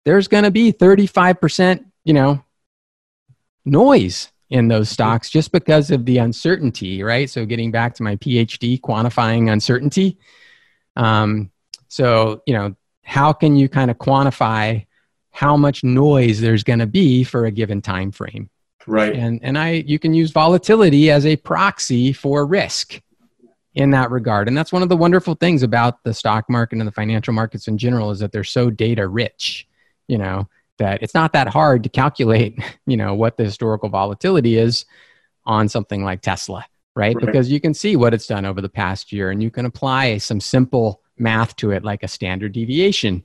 [0.04, 2.42] there's going to be 35%, you know,
[3.64, 7.30] noise in those stocks just because of the uncertainty, right?
[7.30, 10.18] So getting back to my PhD, quantifying uncertainty.
[10.96, 11.50] Um,
[11.88, 14.86] so, you know, how can you kind of quantify
[15.30, 18.50] how much noise there's going to be for a given time frame?
[18.86, 19.14] right.
[19.14, 23.00] and and i you can use volatility as a proxy for risk
[23.74, 26.86] in that regard and that's one of the wonderful things about the stock market and
[26.86, 29.66] the financial markets in general is that they're so data rich
[30.08, 30.48] you know
[30.80, 34.84] that it's not that hard to calculate you know what the historical volatility is
[35.46, 36.66] on something like tesla
[36.96, 37.24] right, Right.
[37.24, 40.18] because you can see what it's done over the past year and you can apply
[40.18, 43.24] some simple math to it like a standard deviation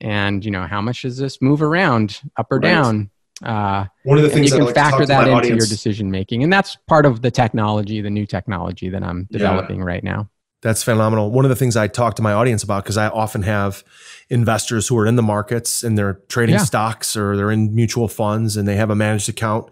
[0.00, 2.68] and you know how much does this move around up or Right.
[2.70, 3.10] down
[3.44, 5.56] uh, One of the things you can like factor that into audience.
[5.56, 9.38] your decision making and that's part of the technology the new technology that i'm Yeah.
[9.38, 10.28] developing right now
[10.60, 11.30] That's phenomenal.
[11.30, 13.84] One of the things I talk to my audience about, because I often have
[14.28, 16.64] investors who are in the markets and they're trading Yeah.
[16.64, 19.70] stocks or they're in mutual funds and they have a managed account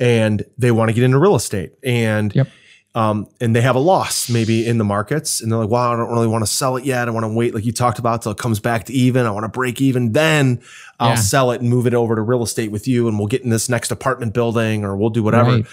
[0.00, 2.48] and they want to get into real estate and Yep.
[2.94, 5.96] um, and they have a loss maybe in the markets and they're like, wow, I
[5.96, 7.06] don't really want to sell it yet.
[7.06, 9.26] I want to wait, like you talked about, till it comes back to even.
[9.26, 10.12] I want to break even.
[10.12, 10.60] Then
[10.98, 11.14] I'll Yeah.
[11.16, 13.50] sell it and move it over to real estate with you and we'll get in
[13.50, 15.50] this next apartment building or we'll do whatever.
[15.50, 15.66] Right.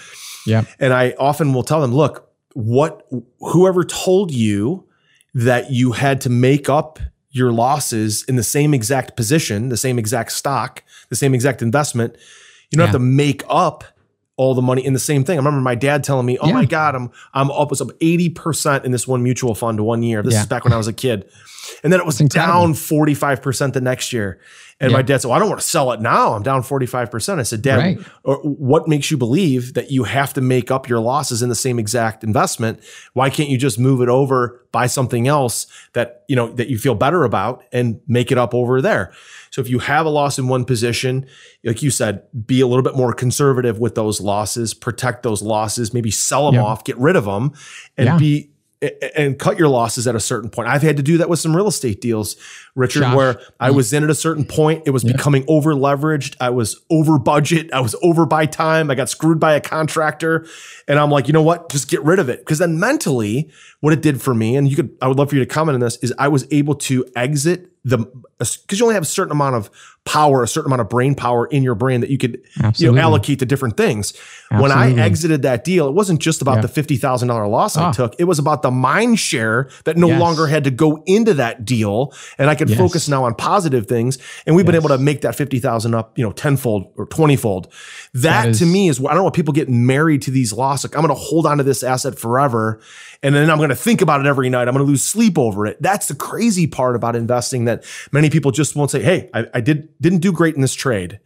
[0.46, 0.66] Yep.
[0.78, 3.06] And I often will tell them, look, what
[3.40, 4.84] whoever told you
[5.34, 6.98] that you had to make up
[7.30, 12.14] your losses in the same exact position, the same exact stock, the same exact investment,
[12.70, 13.84] you don't have to make up
[14.36, 15.36] all the money in the same thing.
[15.36, 16.54] I remember my dad telling me, "Oh Yeah.
[16.54, 20.22] my god, I'm I'm up was up 80% in this one mutual fund one year.
[20.22, 20.40] This Yeah.
[20.42, 21.26] is back when I was a kid."
[21.84, 24.38] And then it was down 45% the next year.
[24.82, 24.96] And Yeah.
[24.98, 26.34] my dad said, well, I don't want to sell it now.
[26.34, 27.38] I'm down 45%.
[27.38, 27.98] I said, Dad, Right.
[28.26, 31.54] Uh, what makes you believe that you have to make up your losses in the
[31.54, 32.80] same exact investment?
[33.14, 36.78] Why can't you just move it over, buy something else that, you know, that you
[36.78, 39.12] feel better about and make it up over there?
[39.52, 41.26] So if you have a loss in one position,
[41.64, 45.94] like you said, be a little bit more conservative with those losses, protect those losses,
[45.94, 46.64] maybe sell them Yeah.
[46.66, 47.52] off, get rid of them
[47.96, 48.18] and Yeah.
[48.18, 48.48] be
[49.16, 50.66] and cut your losses at a certain point.
[50.66, 52.34] I've had to do that with some real estate deals,
[52.74, 53.14] Richard, Josh.
[53.16, 54.84] where I was in at a certain point.
[54.86, 56.36] It was becoming over leveraged.
[56.40, 57.70] I was over budget.
[57.72, 58.90] I was over by time.
[58.90, 60.46] I got screwed by a contractor.
[60.88, 61.70] And I'm like, you know what?
[61.70, 62.38] Just get rid of it.
[62.40, 65.36] Because then mentally, what it did for me, and you could, I would love for
[65.36, 67.98] you to comment on this, is I was able to exit the,
[68.38, 69.68] because you only have a certain amount of
[70.04, 72.40] power, a certain amount of brain power in your brain that you could,
[72.76, 74.12] you know, allocate to different things.
[74.50, 76.62] When I exited that deal, it wasn't just about Yeah.
[76.62, 77.92] the $50,000 loss I Ah.
[77.92, 78.14] took.
[78.20, 80.20] It was about the mind share that no Yes.
[80.20, 82.12] longer had to go into that deal.
[82.38, 82.78] And I could Yes.
[82.78, 84.18] focus now on positive things.
[84.46, 87.72] And we've been able to make that 50,000 up, you know, tenfold or 20 fold.
[88.14, 90.52] That, That is- to me is, I don't know what people get married to these
[90.52, 90.90] losses.
[90.90, 92.80] Like, I'm going to hold on to this asset forever.
[93.22, 94.68] And then I'm going to think about it every night.
[94.68, 95.80] I'm going to lose sleep over it.
[95.80, 99.60] That's the crazy part about investing that many people just won't say, Hey, I, I
[99.60, 101.20] did, didn't do great in this trade,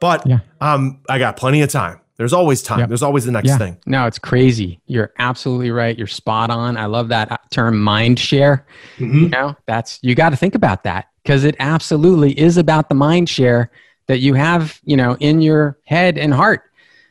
[0.00, 0.40] but Yeah.
[0.60, 2.00] um, I got plenty of time.
[2.22, 2.78] There's always time.
[2.78, 2.88] Yep.
[2.88, 3.58] There's always the next yeah.
[3.58, 3.80] thing.
[3.84, 4.80] No, it's crazy.
[4.86, 5.98] You're absolutely right.
[5.98, 6.76] You're spot on.
[6.76, 8.64] I love that term mind share.
[8.98, 9.18] Mm-hmm.
[9.18, 12.94] You know, that's you got to think about that because it absolutely is about the
[12.94, 13.72] mind share
[14.06, 16.62] that you have, you know, in your head and heart.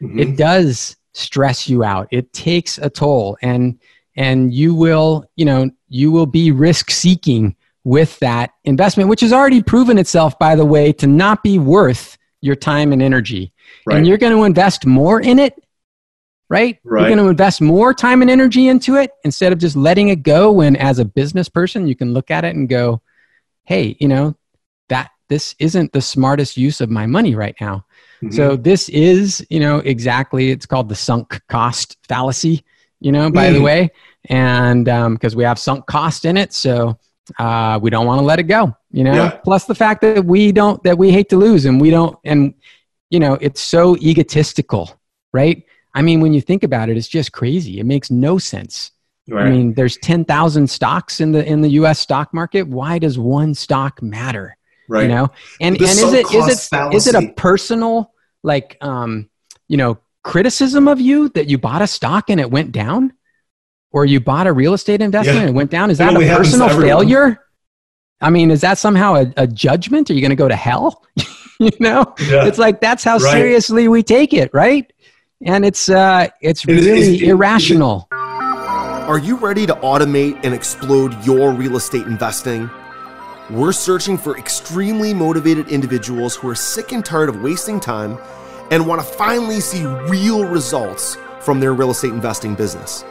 [0.01, 0.17] Mm-hmm.
[0.17, 2.07] It does stress you out.
[2.11, 3.77] It takes a toll and
[4.15, 9.33] and you will, you know, you will be risk seeking with that investment which has
[9.33, 13.53] already proven itself by the way to not be worth your time and energy.
[13.85, 13.97] Right.
[13.97, 15.55] And you're going to invest more in it
[16.49, 16.79] right?
[16.83, 16.99] Right.
[17.01, 20.21] You're going to invest more time and energy into it instead of just letting it
[20.21, 23.01] go when as a business person you can look at it and go,
[23.63, 24.35] "Hey, you know,
[24.89, 27.85] that this isn't the smartest use of my money right now."
[28.21, 28.33] Mhm.
[28.33, 32.65] So this is, you know, exactly it's called the sunk cost fallacy,
[32.99, 33.63] you know, by the Mm.
[33.63, 33.91] way.
[34.25, 36.97] And um because we have sunk cost in it, so
[37.39, 39.13] uh we don't want to let it go, you know.
[39.13, 39.29] Yeah.
[39.43, 42.53] Plus the fact that we don't that we hate to lose and we don't and
[43.09, 44.99] you know, it's so egotistical,
[45.33, 45.63] right?
[45.93, 47.79] I mean, when you think about it, it's just crazy.
[47.79, 48.91] It makes no sense.
[49.29, 49.47] Right.
[49.47, 52.63] I mean, there's 10,000 stocks in the in the US stock market.
[52.67, 54.57] Why does one stock matter?
[54.87, 55.03] right.
[55.03, 55.29] You know?
[55.59, 59.29] And and is it is it cost is it a personal like um,
[59.67, 63.13] you know, criticism of you that you bought a stock and it went down?
[63.93, 65.41] Or you bought a real estate investment Yeah.
[65.41, 65.91] and it went down?
[65.91, 67.43] Is that a only happens to personal failure?
[68.21, 70.09] I mean, is that somehow a, a judgment?
[70.09, 71.03] Are you going to go to hell?
[71.59, 72.45] you know, Yeah.
[72.45, 73.31] it's like that's how Right.
[73.33, 74.91] seriously we take it, right?
[75.43, 78.07] and it's uh, it's really it, it, irrational.
[78.11, 82.69] Are you ready to automate and explode your real estate investing?
[83.49, 88.19] We're searching for extremely motivated individuals who are sick and tired of wasting time
[88.69, 93.03] and want to finally see real results from their real estate investing business.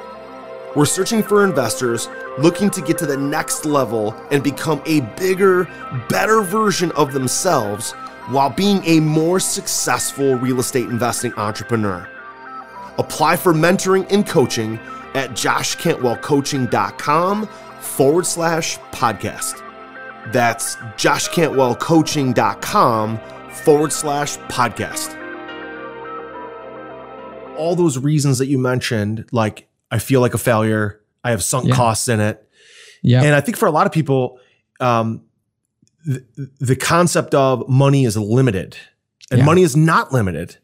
[0.77, 5.65] We're searching for investors looking to get to the next level and become a bigger,
[6.09, 7.91] better version of themselves
[8.29, 12.09] while being a more successful real estate investing entrepreneur.
[12.99, 14.79] Apply for mentoring and coaching
[15.15, 17.47] at joshcantwellcoaching.com
[17.81, 19.63] forward slash podcast.
[20.33, 23.21] That's joshcantwellcoaching.com
[23.65, 25.17] forward slash podcast.
[27.57, 31.69] All those reasons that you mentioned, like I feel like a failure, I have sunk
[31.69, 31.75] yeah.
[31.75, 32.47] costs in it.
[33.03, 33.23] Yeah.
[33.23, 34.39] And I think for a lot of people,
[34.79, 35.23] um,
[36.05, 36.25] the,
[36.59, 38.77] the concept of money is limited
[39.31, 39.45] and yeah.
[39.45, 40.57] money is not limited.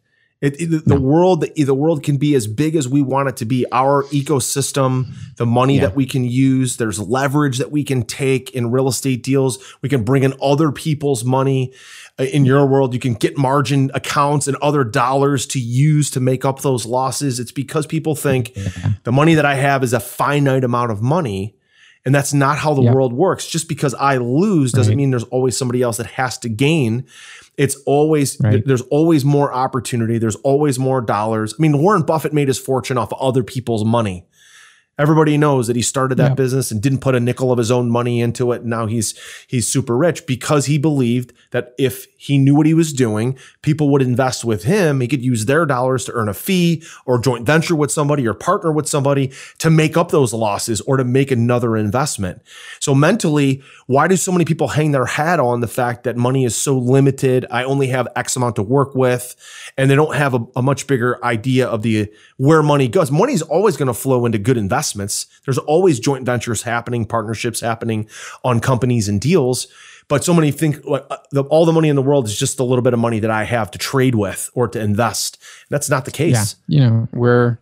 [0.47, 1.01] It, it, the no.
[1.01, 3.67] world, the, the world can be as big as we want it to be.
[3.73, 5.83] Our ecosystem, the money yeah.
[5.83, 9.59] that we can use, there's leverage that we can take in real estate deals.
[9.83, 11.73] We can bring in other people's money.
[12.17, 16.21] Uh, in your world, you can get margin accounts and other dollars to use to
[16.21, 17.41] make up those losses.
[17.41, 18.57] It's because people think
[19.03, 21.57] the money that I have is a finite amount of money.
[22.07, 22.95] And that's not how the yep.
[22.95, 23.47] world works.
[23.47, 24.97] Just because I lose doesn't right.
[24.97, 27.05] mean there's always somebody else that has to gain.
[27.57, 28.65] It's always right.
[28.65, 30.17] there's always more opportunity.
[30.19, 31.55] There's always more dollars.
[31.59, 34.25] I mean, Warren Buffett made his fortune off of other people's money.
[34.99, 36.37] Everybody knows that he started that yep.
[36.39, 38.63] business and didn't put a nickel of his own money into it.
[38.63, 39.15] And now he's
[39.47, 43.91] he's super rich because he believed that if he knew what he was doing, people
[43.91, 45.01] would invest with him.
[45.01, 48.33] He could use their dollars to earn a fee or joint venture with somebody or
[48.33, 52.41] partner with somebody to make up those losses or to make another investment.
[52.81, 56.47] So mentally, why do so many people hang their hat on the fact that money
[56.47, 57.45] is so limited?
[57.51, 59.37] I only have X amount to work with,
[59.77, 63.11] and they don't have a, a much bigger idea of the where money goes.
[63.11, 65.27] Money is always going to flow into good investments investments.
[65.45, 68.09] There's always joint ventures happening, partnerships happening
[68.45, 69.69] on companies and deals.
[70.09, 72.65] But so many think like, uh, all the money in the world is just a
[72.65, 75.39] little bit of money that I have to trade with or to invest.
[75.69, 76.55] That's not the case.
[76.69, 77.59] Yeah, you know, we're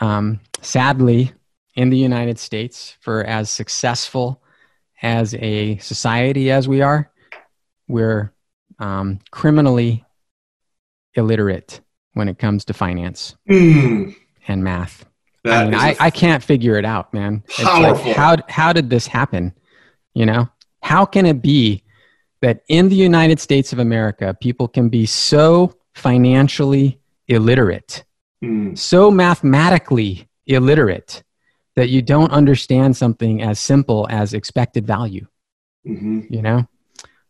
[0.00, 1.32] um, sadly
[1.76, 4.42] in the United States for as successful
[5.02, 7.10] as a society as we are,
[7.88, 8.32] we're
[8.80, 10.04] um, criminally
[11.14, 11.80] illiterate
[12.14, 14.14] when it comes to finance mm.
[14.48, 15.04] and math.
[15.44, 17.42] That I mean, I, I can't figure it out, man.
[17.48, 18.06] Powerful.
[18.06, 19.54] Like, how how did this happen?
[20.14, 20.48] You know,
[20.82, 21.82] how can it be
[22.42, 28.04] that in the United States of America, people can be so financially illiterate,
[28.44, 28.76] mm.
[28.76, 31.22] so mathematically illiterate,
[31.76, 35.26] that you don't understand something as simple as expected value?
[35.86, 36.20] Mm-hmm.
[36.28, 36.68] You know,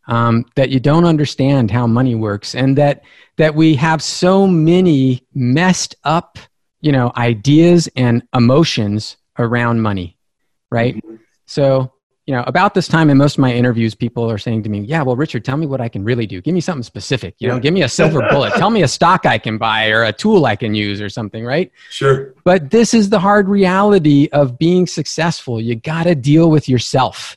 [0.08, 3.04] um, that you don't understand how money works, and that
[3.36, 6.38] that we have so many messed up
[6.80, 10.16] you know ideas and emotions around money
[10.70, 10.96] right?
[10.96, 11.16] Mm-hmm.
[11.46, 11.92] so
[12.26, 14.80] you know about this time in most of my interviews people are saying to me
[14.80, 16.40] yeah well richard tell me what i can really do.
[16.40, 17.54] Give me something specific you yeah.
[17.54, 18.54] know give me a silver bullet.
[18.54, 21.44] Tell me a stock i can buy or a tool i can use or something
[21.44, 21.72] right?
[21.90, 22.34] Sure.
[22.44, 25.60] But this is the hard reality of being successful.
[25.60, 27.36] You got to deal with yourself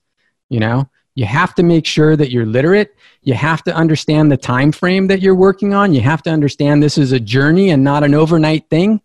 [0.53, 0.87] you know?
[1.15, 2.95] You have to make sure that you're literate.
[3.21, 5.93] You have to understand the time frame that you're working on.
[5.93, 9.01] You have to understand this is a journey and not an overnight thing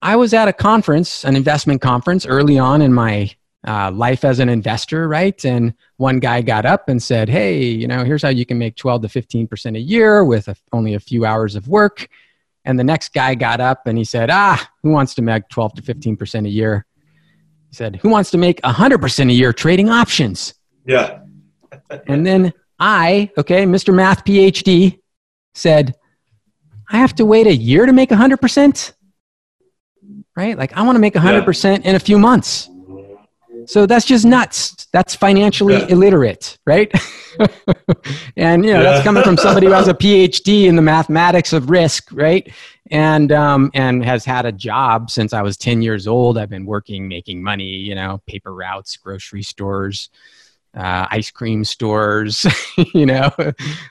[0.00, 3.30] I was at a conference, an investment conference early on in my
[3.66, 5.44] uh, life as an investor, right?
[5.44, 8.76] And one guy got up and said, Hey, you know, here's how you can make
[8.76, 12.08] 12 to 15% a year with a, only a few hours of work.
[12.64, 15.74] And the next guy got up and he said, Ah, who wants to make 12
[15.74, 16.86] to 15% a year?
[17.70, 20.54] He said, Who wants to make 100% a year trading options?
[20.86, 21.20] Yeah.
[22.06, 23.92] and then I, okay, Mr.
[23.92, 25.00] Math PhD,
[25.54, 25.96] said,
[26.90, 28.92] I have to wait a year to make 100%?
[30.38, 30.56] Right?
[30.56, 31.90] Like I want to make 100% yeah.
[31.90, 32.70] in a few months.
[33.66, 34.86] So that's just nuts.
[34.92, 35.88] That's financially yeah.
[35.88, 36.90] illiterate, right?
[38.36, 38.82] and you know, yeah.
[38.82, 42.50] that's coming from somebody who has a PhD in the mathematics of risk, right?
[42.90, 46.38] And um, and has had a job since I was 10 years old.
[46.38, 50.08] I've been working, making money, you know, paper routes, grocery stores,
[50.74, 52.46] uh, ice cream stores,
[52.94, 53.30] you know.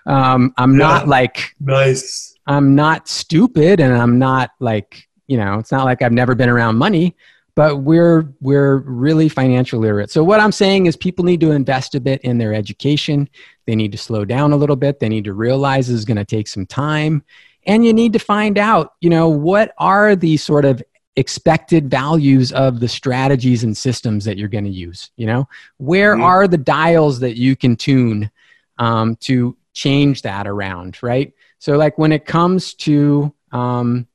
[0.05, 0.87] Um, I'm yeah.
[0.87, 2.35] not like nice.
[2.47, 6.49] I'm not stupid and I'm not like you know, it's not like I've never been
[6.49, 7.15] around money,
[7.55, 10.11] but we're we're really financial literate.
[10.11, 13.29] So what I'm saying is people need to invest a bit in their education.
[13.65, 14.99] They need to slow down a little bit.
[14.99, 17.23] They need to realize this is going to take some time.
[17.65, 20.81] And you need to find out, you know, what are the sort of
[21.17, 26.13] expected values of the strategies and systems that you're going to use you know where
[26.13, 26.23] mm-hmm.
[26.23, 28.29] are the dials that you can tune
[28.77, 34.07] um, to change that around right so like when it comes to um,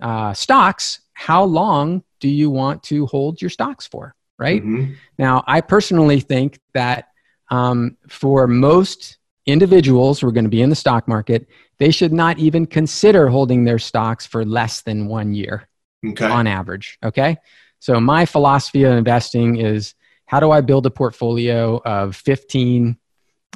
[0.00, 4.14] uh, stocks, how long do you want to hold your stocks for?
[4.38, 4.94] Right Mhm.
[5.18, 7.08] now, I personally think that
[7.50, 11.46] um, for most individuals who are going to be in the stock market,
[11.78, 15.68] they should not even consider holding their stocks for less than one year
[16.06, 16.26] Okay.
[16.26, 16.98] on average.
[17.04, 17.36] Okay.
[17.80, 19.94] So my philosophy of investing is
[20.26, 22.96] how do I build a portfolio of 15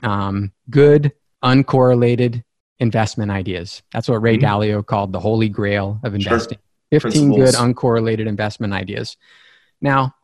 [0.03, 2.42] um, good, uncorrelated
[2.81, 3.83] investment ideas?
[3.93, 4.43] That's what Ray Mhm.
[4.43, 6.16] Dalio called the holy grail of Sure.
[6.16, 6.59] investing.
[6.91, 9.16] 15 good, uncorrelated investment ideas.
[9.81, 10.14] Now,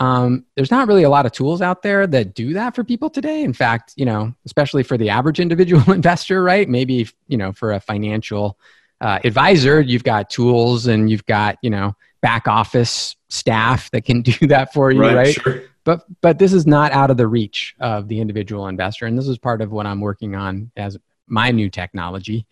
[0.00, 3.10] um, there's not really a lot of tools out there that do that for people
[3.10, 3.42] today.
[3.42, 6.68] In fact, you know, especially for the average individual investor, right?
[6.68, 8.58] Maybe, you know, for a financial
[9.00, 14.22] uh, advisor, you've got tools and you've got, you know, back office staff that can
[14.22, 15.34] do that for you, right?
[15.34, 15.62] Sure.
[15.84, 19.28] But but this is not out of the reach of the individual investor, and this
[19.28, 22.46] is part of what I'm working on as my new technology.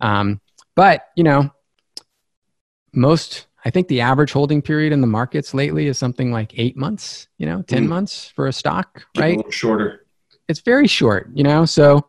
[0.00, 0.40] Um,
[0.74, 1.50] but you know,
[2.92, 6.76] most I think the average holding period in the markets lately is something like eight
[6.76, 7.28] months.
[7.38, 7.88] You know, ten Mm.
[7.88, 9.36] months for a stock, A right?
[9.36, 10.06] little shorter.
[10.48, 11.64] it's very short, you know.
[11.64, 12.06] So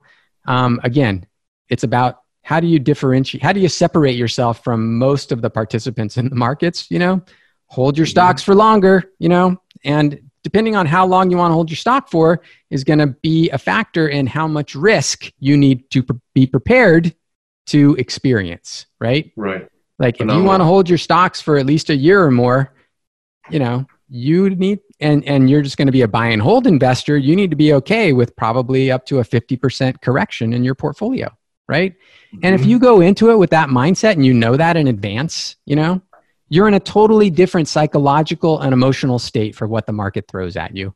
[0.47, 1.26] um, again,
[1.70, 5.49] it's about how do you differentiate, how do you separate yourself from most of the
[5.49, 7.22] participants in the markets, you know?
[7.68, 8.11] Hold your Mhm.
[8.11, 11.76] stocks for longer, you know, and depending on how long you want to hold your
[11.76, 16.06] stock for is going to be a factor in how much risk you need to
[16.34, 17.14] be prepared
[17.66, 19.34] to experience, right?
[19.36, 19.68] Right.
[20.00, 22.74] Like if you want to hold your stocks for at least a year or more,
[23.50, 26.66] you know, you need and and you're just going to be a buy and hold
[26.66, 30.76] investor, you need to be okay with probably up to a 50% correction in your
[30.76, 31.30] portfolio,
[31.68, 31.93] right?
[32.41, 32.68] And if Mhm.
[32.68, 36.02] you go into it with that mindset and you know that in advance, you know,
[36.50, 40.76] you're in a totally different psychological and emotional state for what the market throws at
[40.76, 40.93] you.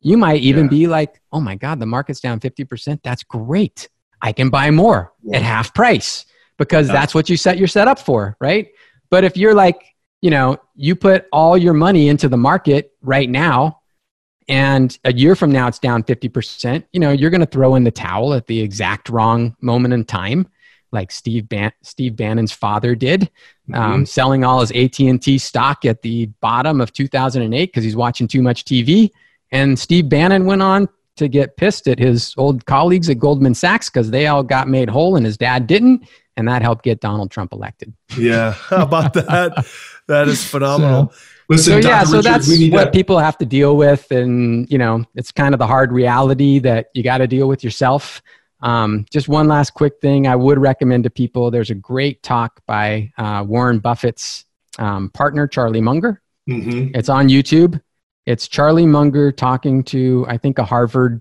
[0.00, 0.70] You might even Yeah.
[0.70, 3.00] be like, "Oh my god, the market's down 50%.
[3.02, 3.88] That's great.
[4.20, 5.36] I can buy more Yeah.
[5.38, 6.26] at half price."
[6.56, 6.94] Because Yeah.
[6.94, 8.68] that's what you set your setup for, right?
[9.10, 9.82] But if you're like,
[10.22, 13.80] you know, you put all your money into the market right now
[14.48, 17.84] and a year from now it's down 50%, you know, you're going to throw in
[17.84, 20.46] the towel at the exact wrong moment in time
[20.94, 23.30] like Steve Ban- Steve Bannon's father did,
[23.74, 28.40] um, selling all his AT&T stock at the bottom of 2008 because he's watching too
[28.40, 29.10] much TV.
[29.52, 33.90] And Steve Bannon went on to get pissed at his old colleagues at Goldman Sachs
[33.90, 36.08] because they all got made whole and his dad didn't.
[36.36, 37.92] And that helped get Donald Trump elected.
[38.18, 38.52] Yeah.
[38.70, 39.66] How about that?
[40.08, 41.12] That is phenomenal.
[41.48, 42.06] Listen, so yeah, Dr.
[42.06, 45.54] so Richard, that's what to- people have to deal with, and you know, it's kind
[45.54, 48.22] of the hard reality that you got to deal with yourself.
[48.64, 51.50] Um, just one last quick thing I would recommend to people.
[51.50, 54.46] There's a great talk by uh, Warren Buffett's
[54.78, 56.20] um, partner, Charlie Munger.
[56.48, 56.96] Mhm.
[56.96, 57.80] It's on YouTube.
[58.26, 61.20] It's Charlie Munger talking to, I think, a Harvard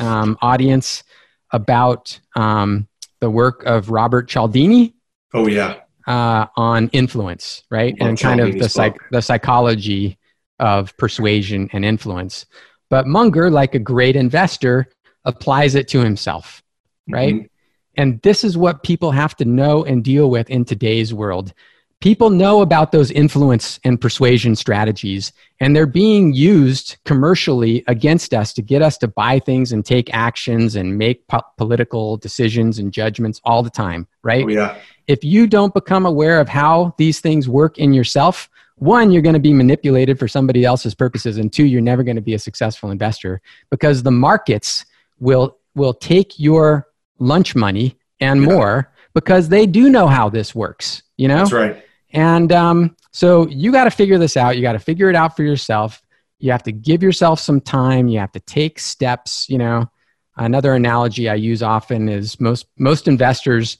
[0.00, 1.04] um, audience
[1.52, 2.88] about um,
[3.20, 4.94] the work of Robert Cialdini
[5.32, 5.76] Oh yeah.
[6.08, 7.94] uh, on influence, right?
[7.94, 10.18] About and kind of the psych- the psychology
[10.58, 12.46] of persuasion and influence.
[12.90, 14.88] But Munger, like a great investor,
[15.24, 16.62] applies it to himself,
[17.08, 17.34] right?
[17.34, 17.48] Mhm.
[17.96, 21.52] And this is what people have to know and deal with in today's world.
[22.00, 28.52] People know about those influence and persuasion strategies, and they're being used commercially against us
[28.54, 32.92] to get us to buy things and take actions and make po- political decisions and
[32.92, 34.44] judgments all the time, right?
[34.44, 34.76] Oh yeah.
[35.06, 39.34] if you don't become aware of how these things work in yourself, one, you're going
[39.34, 42.38] to be manipulated for somebody else's purposes, and two, you're never going to be a
[42.38, 43.40] successful investor
[43.70, 44.84] because the markets
[45.20, 46.86] will will take your
[47.18, 48.46] lunch money and Yeah.
[48.48, 51.02] more because they do know how this works.
[51.16, 51.84] You know, That's right.
[52.12, 54.56] and um, so you got to figure this out.
[54.56, 56.02] You got to figure it out for yourself.
[56.40, 58.08] You have to give yourself some time.
[58.08, 59.48] You have to take steps.
[59.48, 59.90] You know,
[60.36, 63.78] another analogy I use often is most most investors.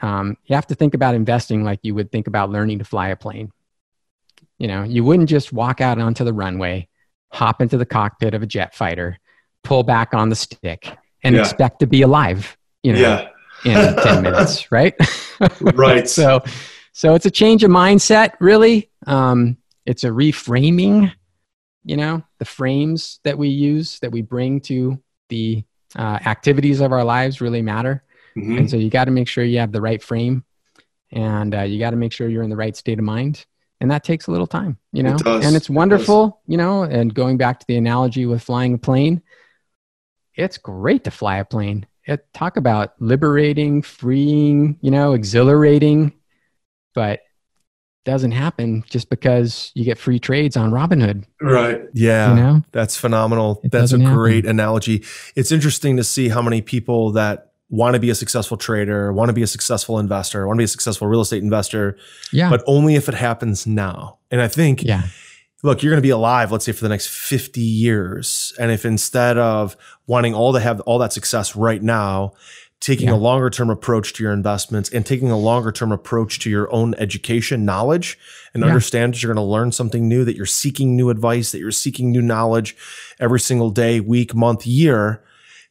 [0.00, 3.08] Um, you have to think about investing like you would think about learning to fly
[3.08, 3.50] a plane.
[4.58, 6.88] You know, you wouldn't just walk out onto the runway,
[7.32, 9.18] hop into the cockpit of a jet fighter,
[9.64, 11.40] pull back on the stick, and Yeah.
[11.42, 12.56] expect to be alive.
[12.82, 13.28] You know, Yeah.
[13.64, 14.94] in ten minutes, right?
[15.60, 16.08] Right.
[16.08, 16.42] so
[16.92, 19.56] so it's a change of mindset really um,
[19.86, 21.12] it's a reframing
[21.84, 25.62] you know the frames that we use that we bring to the
[25.96, 28.02] uh, activities of our lives really matter
[28.36, 28.58] Mhm.
[28.58, 30.42] and so you got to make sure you have the right frame
[31.12, 33.46] and uh, you got to make sure you're in the right state of mind
[33.80, 35.44] and that takes a little time you know does.
[35.44, 38.78] and it's It wonderful you know and going back to the analogy with flying a
[38.78, 39.22] plane
[40.38, 46.12] it's great to fly a plane it talk about liberating freeing you know exhilarating
[46.94, 47.20] but
[48.04, 51.82] doesn't happen just because you get free trades on robinhood Right.
[51.92, 52.30] Yeah.
[52.30, 53.60] you know That's phenomenal.
[53.62, 54.16] It That's a doesn't happen.
[54.16, 55.04] great analogy.
[55.36, 59.28] It's interesting to see how many people that want to be a successful trader, want
[59.28, 61.98] to be a successful investor, want to be a successful real estate investor,
[62.32, 62.48] Yeah.
[62.48, 64.18] but only if it happens now.
[64.30, 65.02] And I think yeah.
[65.62, 68.52] Look, you're going to be alive, let's say for the next 50 years.
[68.58, 72.32] And if instead of wanting all to have all that success right now,
[72.80, 73.14] taking Yeah.
[73.14, 76.72] a longer term approach to your investments and taking a longer term approach to your
[76.72, 78.16] own education knowledge
[78.54, 78.68] and Yeah.
[78.68, 81.72] understand that you're going to learn something new, that you're seeking new advice, that you're
[81.72, 82.76] seeking new knowledge
[83.18, 85.22] every single day, week, month, year.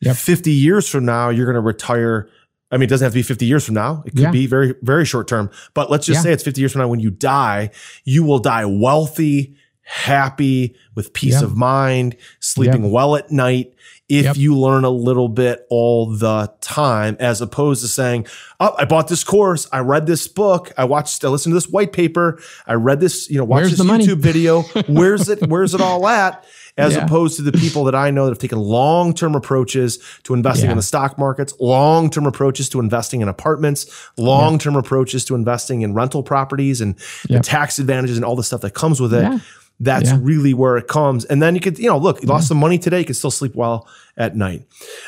[0.01, 0.17] Yep.
[0.17, 2.27] 50 years from now, you're going to retire.
[2.73, 4.03] I mean, it doesn't have to be 50 years from now.
[4.05, 4.31] It could Yeah.
[4.31, 5.49] be very, very short term.
[5.73, 7.69] But let's just say it's 50 years from now when you die,
[8.03, 9.55] you will die wealthy,
[9.89, 11.43] happy, with peace Yeah.
[11.45, 13.73] of mind, sleeping well at night.
[14.09, 14.38] If Yep.
[14.38, 18.25] you learn a little bit all the time, as opposed to saying,
[18.59, 21.69] Oh, I bought this course, I read this book, I watched, I listened to this
[21.69, 24.05] white paper, I read this, you know, watch this the money?
[24.05, 24.61] YouTube video.
[24.88, 25.47] Where's it?
[25.47, 26.43] Where's it all at?
[26.77, 27.05] As Yeah.
[27.05, 30.65] opposed to the people that I know that have taken long term approaches to investing
[30.65, 30.71] Yeah.
[30.71, 33.85] in the stock markets, long term approaches to investing in apartments,
[34.17, 36.95] long term approaches to investing in rental properties and
[37.29, 39.39] the tax advantages and all the stuff that comes with it.
[39.80, 39.99] Yeah.
[39.99, 40.19] That's Yeah.
[40.21, 41.25] really where it comes.
[41.25, 43.30] And then you could, you know, look, you lost some money today, you can still
[43.32, 44.63] sleep well at night.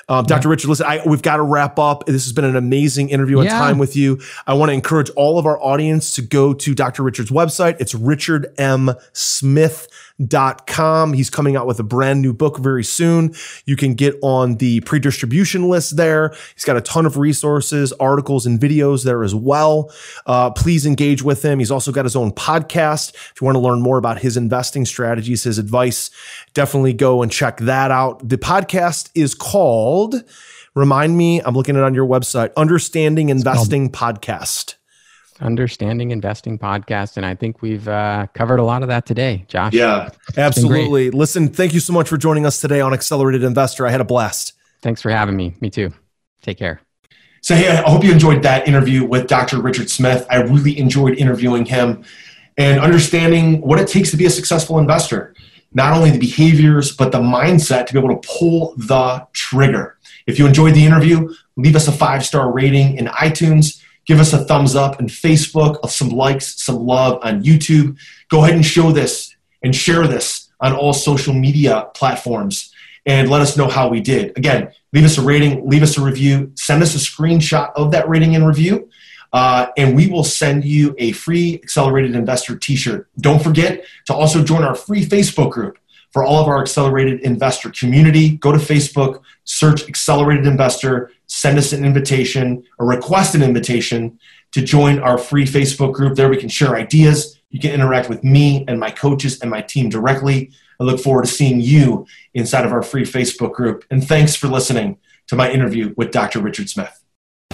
[0.07, 0.47] Um, Dr.
[0.49, 2.05] Richard, listen, I, we've got to wrap up.
[2.05, 3.57] This has been an amazing interview and Yeah.
[3.57, 4.19] time with you.
[4.45, 7.01] I want to encourage all of our audience to go to Dr.
[7.01, 7.77] Richard's website.
[7.79, 7.95] It's
[10.19, 11.13] richardmsmith.com.
[11.13, 13.33] He's coming out with a brand new book very soon.
[13.65, 16.35] You can get on the pre-distribution list there.
[16.53, 19.91] He's got a ton of resources, articles, and videos there as well.
[20.25, 21.59] Uh, please engage with him.
[21.59, 23.13] He's also got his own podcast.
[23.13, 26.09] If you want to learn more about his investing strategies, his advice,
[26.53, 28.27] definitely go and check that out.
[28.27, 30.15] The podcast is called,
[30.75, 34.75] remind me, I'm looking at it on your website, Understanding Investing Podcast.
[35.41, 37.17] Understanding Investing podcast.
[37.17, 39.73] And I think we've uh, covered a lot of that today, Josh.
[39.73, 40.09] Yeah.
[40.37, 41.11] Absolutely.
[41.11, 43.87] Listen, thank you so much for joining us today on Accelerated Investor.
[43.87, 44.53] I had a blast.
[44.81, 45.55] Thanks for having me.
[45.61, 45.91] Me too.
[46.41, 46.81] Take care.
[47.41, 49.61] So, hey, I hope you enjoyed that interview with Dr.
[49.61, 50.25] Richard Smith.
[50.29, 52.03] I really enjoyed interviewing him
[52.57, 55.33] and understanding what it takes to be a successful investor.
[55.73, 59.97] Not only the behaviors, but the mindset to be able to pull the trigger.
[60.27, 63.81] If you enjoyed the interview, leave us a five star rating in iTunes.
[64.09, 67.95] Give us a thumbs up on Facebook, some likes, some love on YouTube.
[68.29, 72.73] Go ahead and show this and share this on all social media platforms
[73.05, 74.35] and let us know how we did.
[74.35, 78.09] Again, leave us a rating, leave us a review, send us a screenshot of that
[78.09, 78.89] rating and review,
[79.31, 83.07] uh, and we will send you a free Accelerated Investor t shirt.
[83.19, 85.77] Don't forget to also join our free Facebook group
[86.09, 88.37] for all of our Accelerated Investor community.
[88.37, 94.19] Go to Facebook, search Accelerated Investor, send us an invitation or request an invitation
[94.51, 96.15] to join our free Facebook group.
[96.15, 97.39] There we can share ideas.
[97.51, 100.51] You can interact with me and my coaches and my team directly.
[100.79, 103.85] I look forward to seeing you inside of our free Facebook group.
[103.91, 106.39] And thanks for listening to my interview with Dr.
[106.41, 107.03] Richard Smith.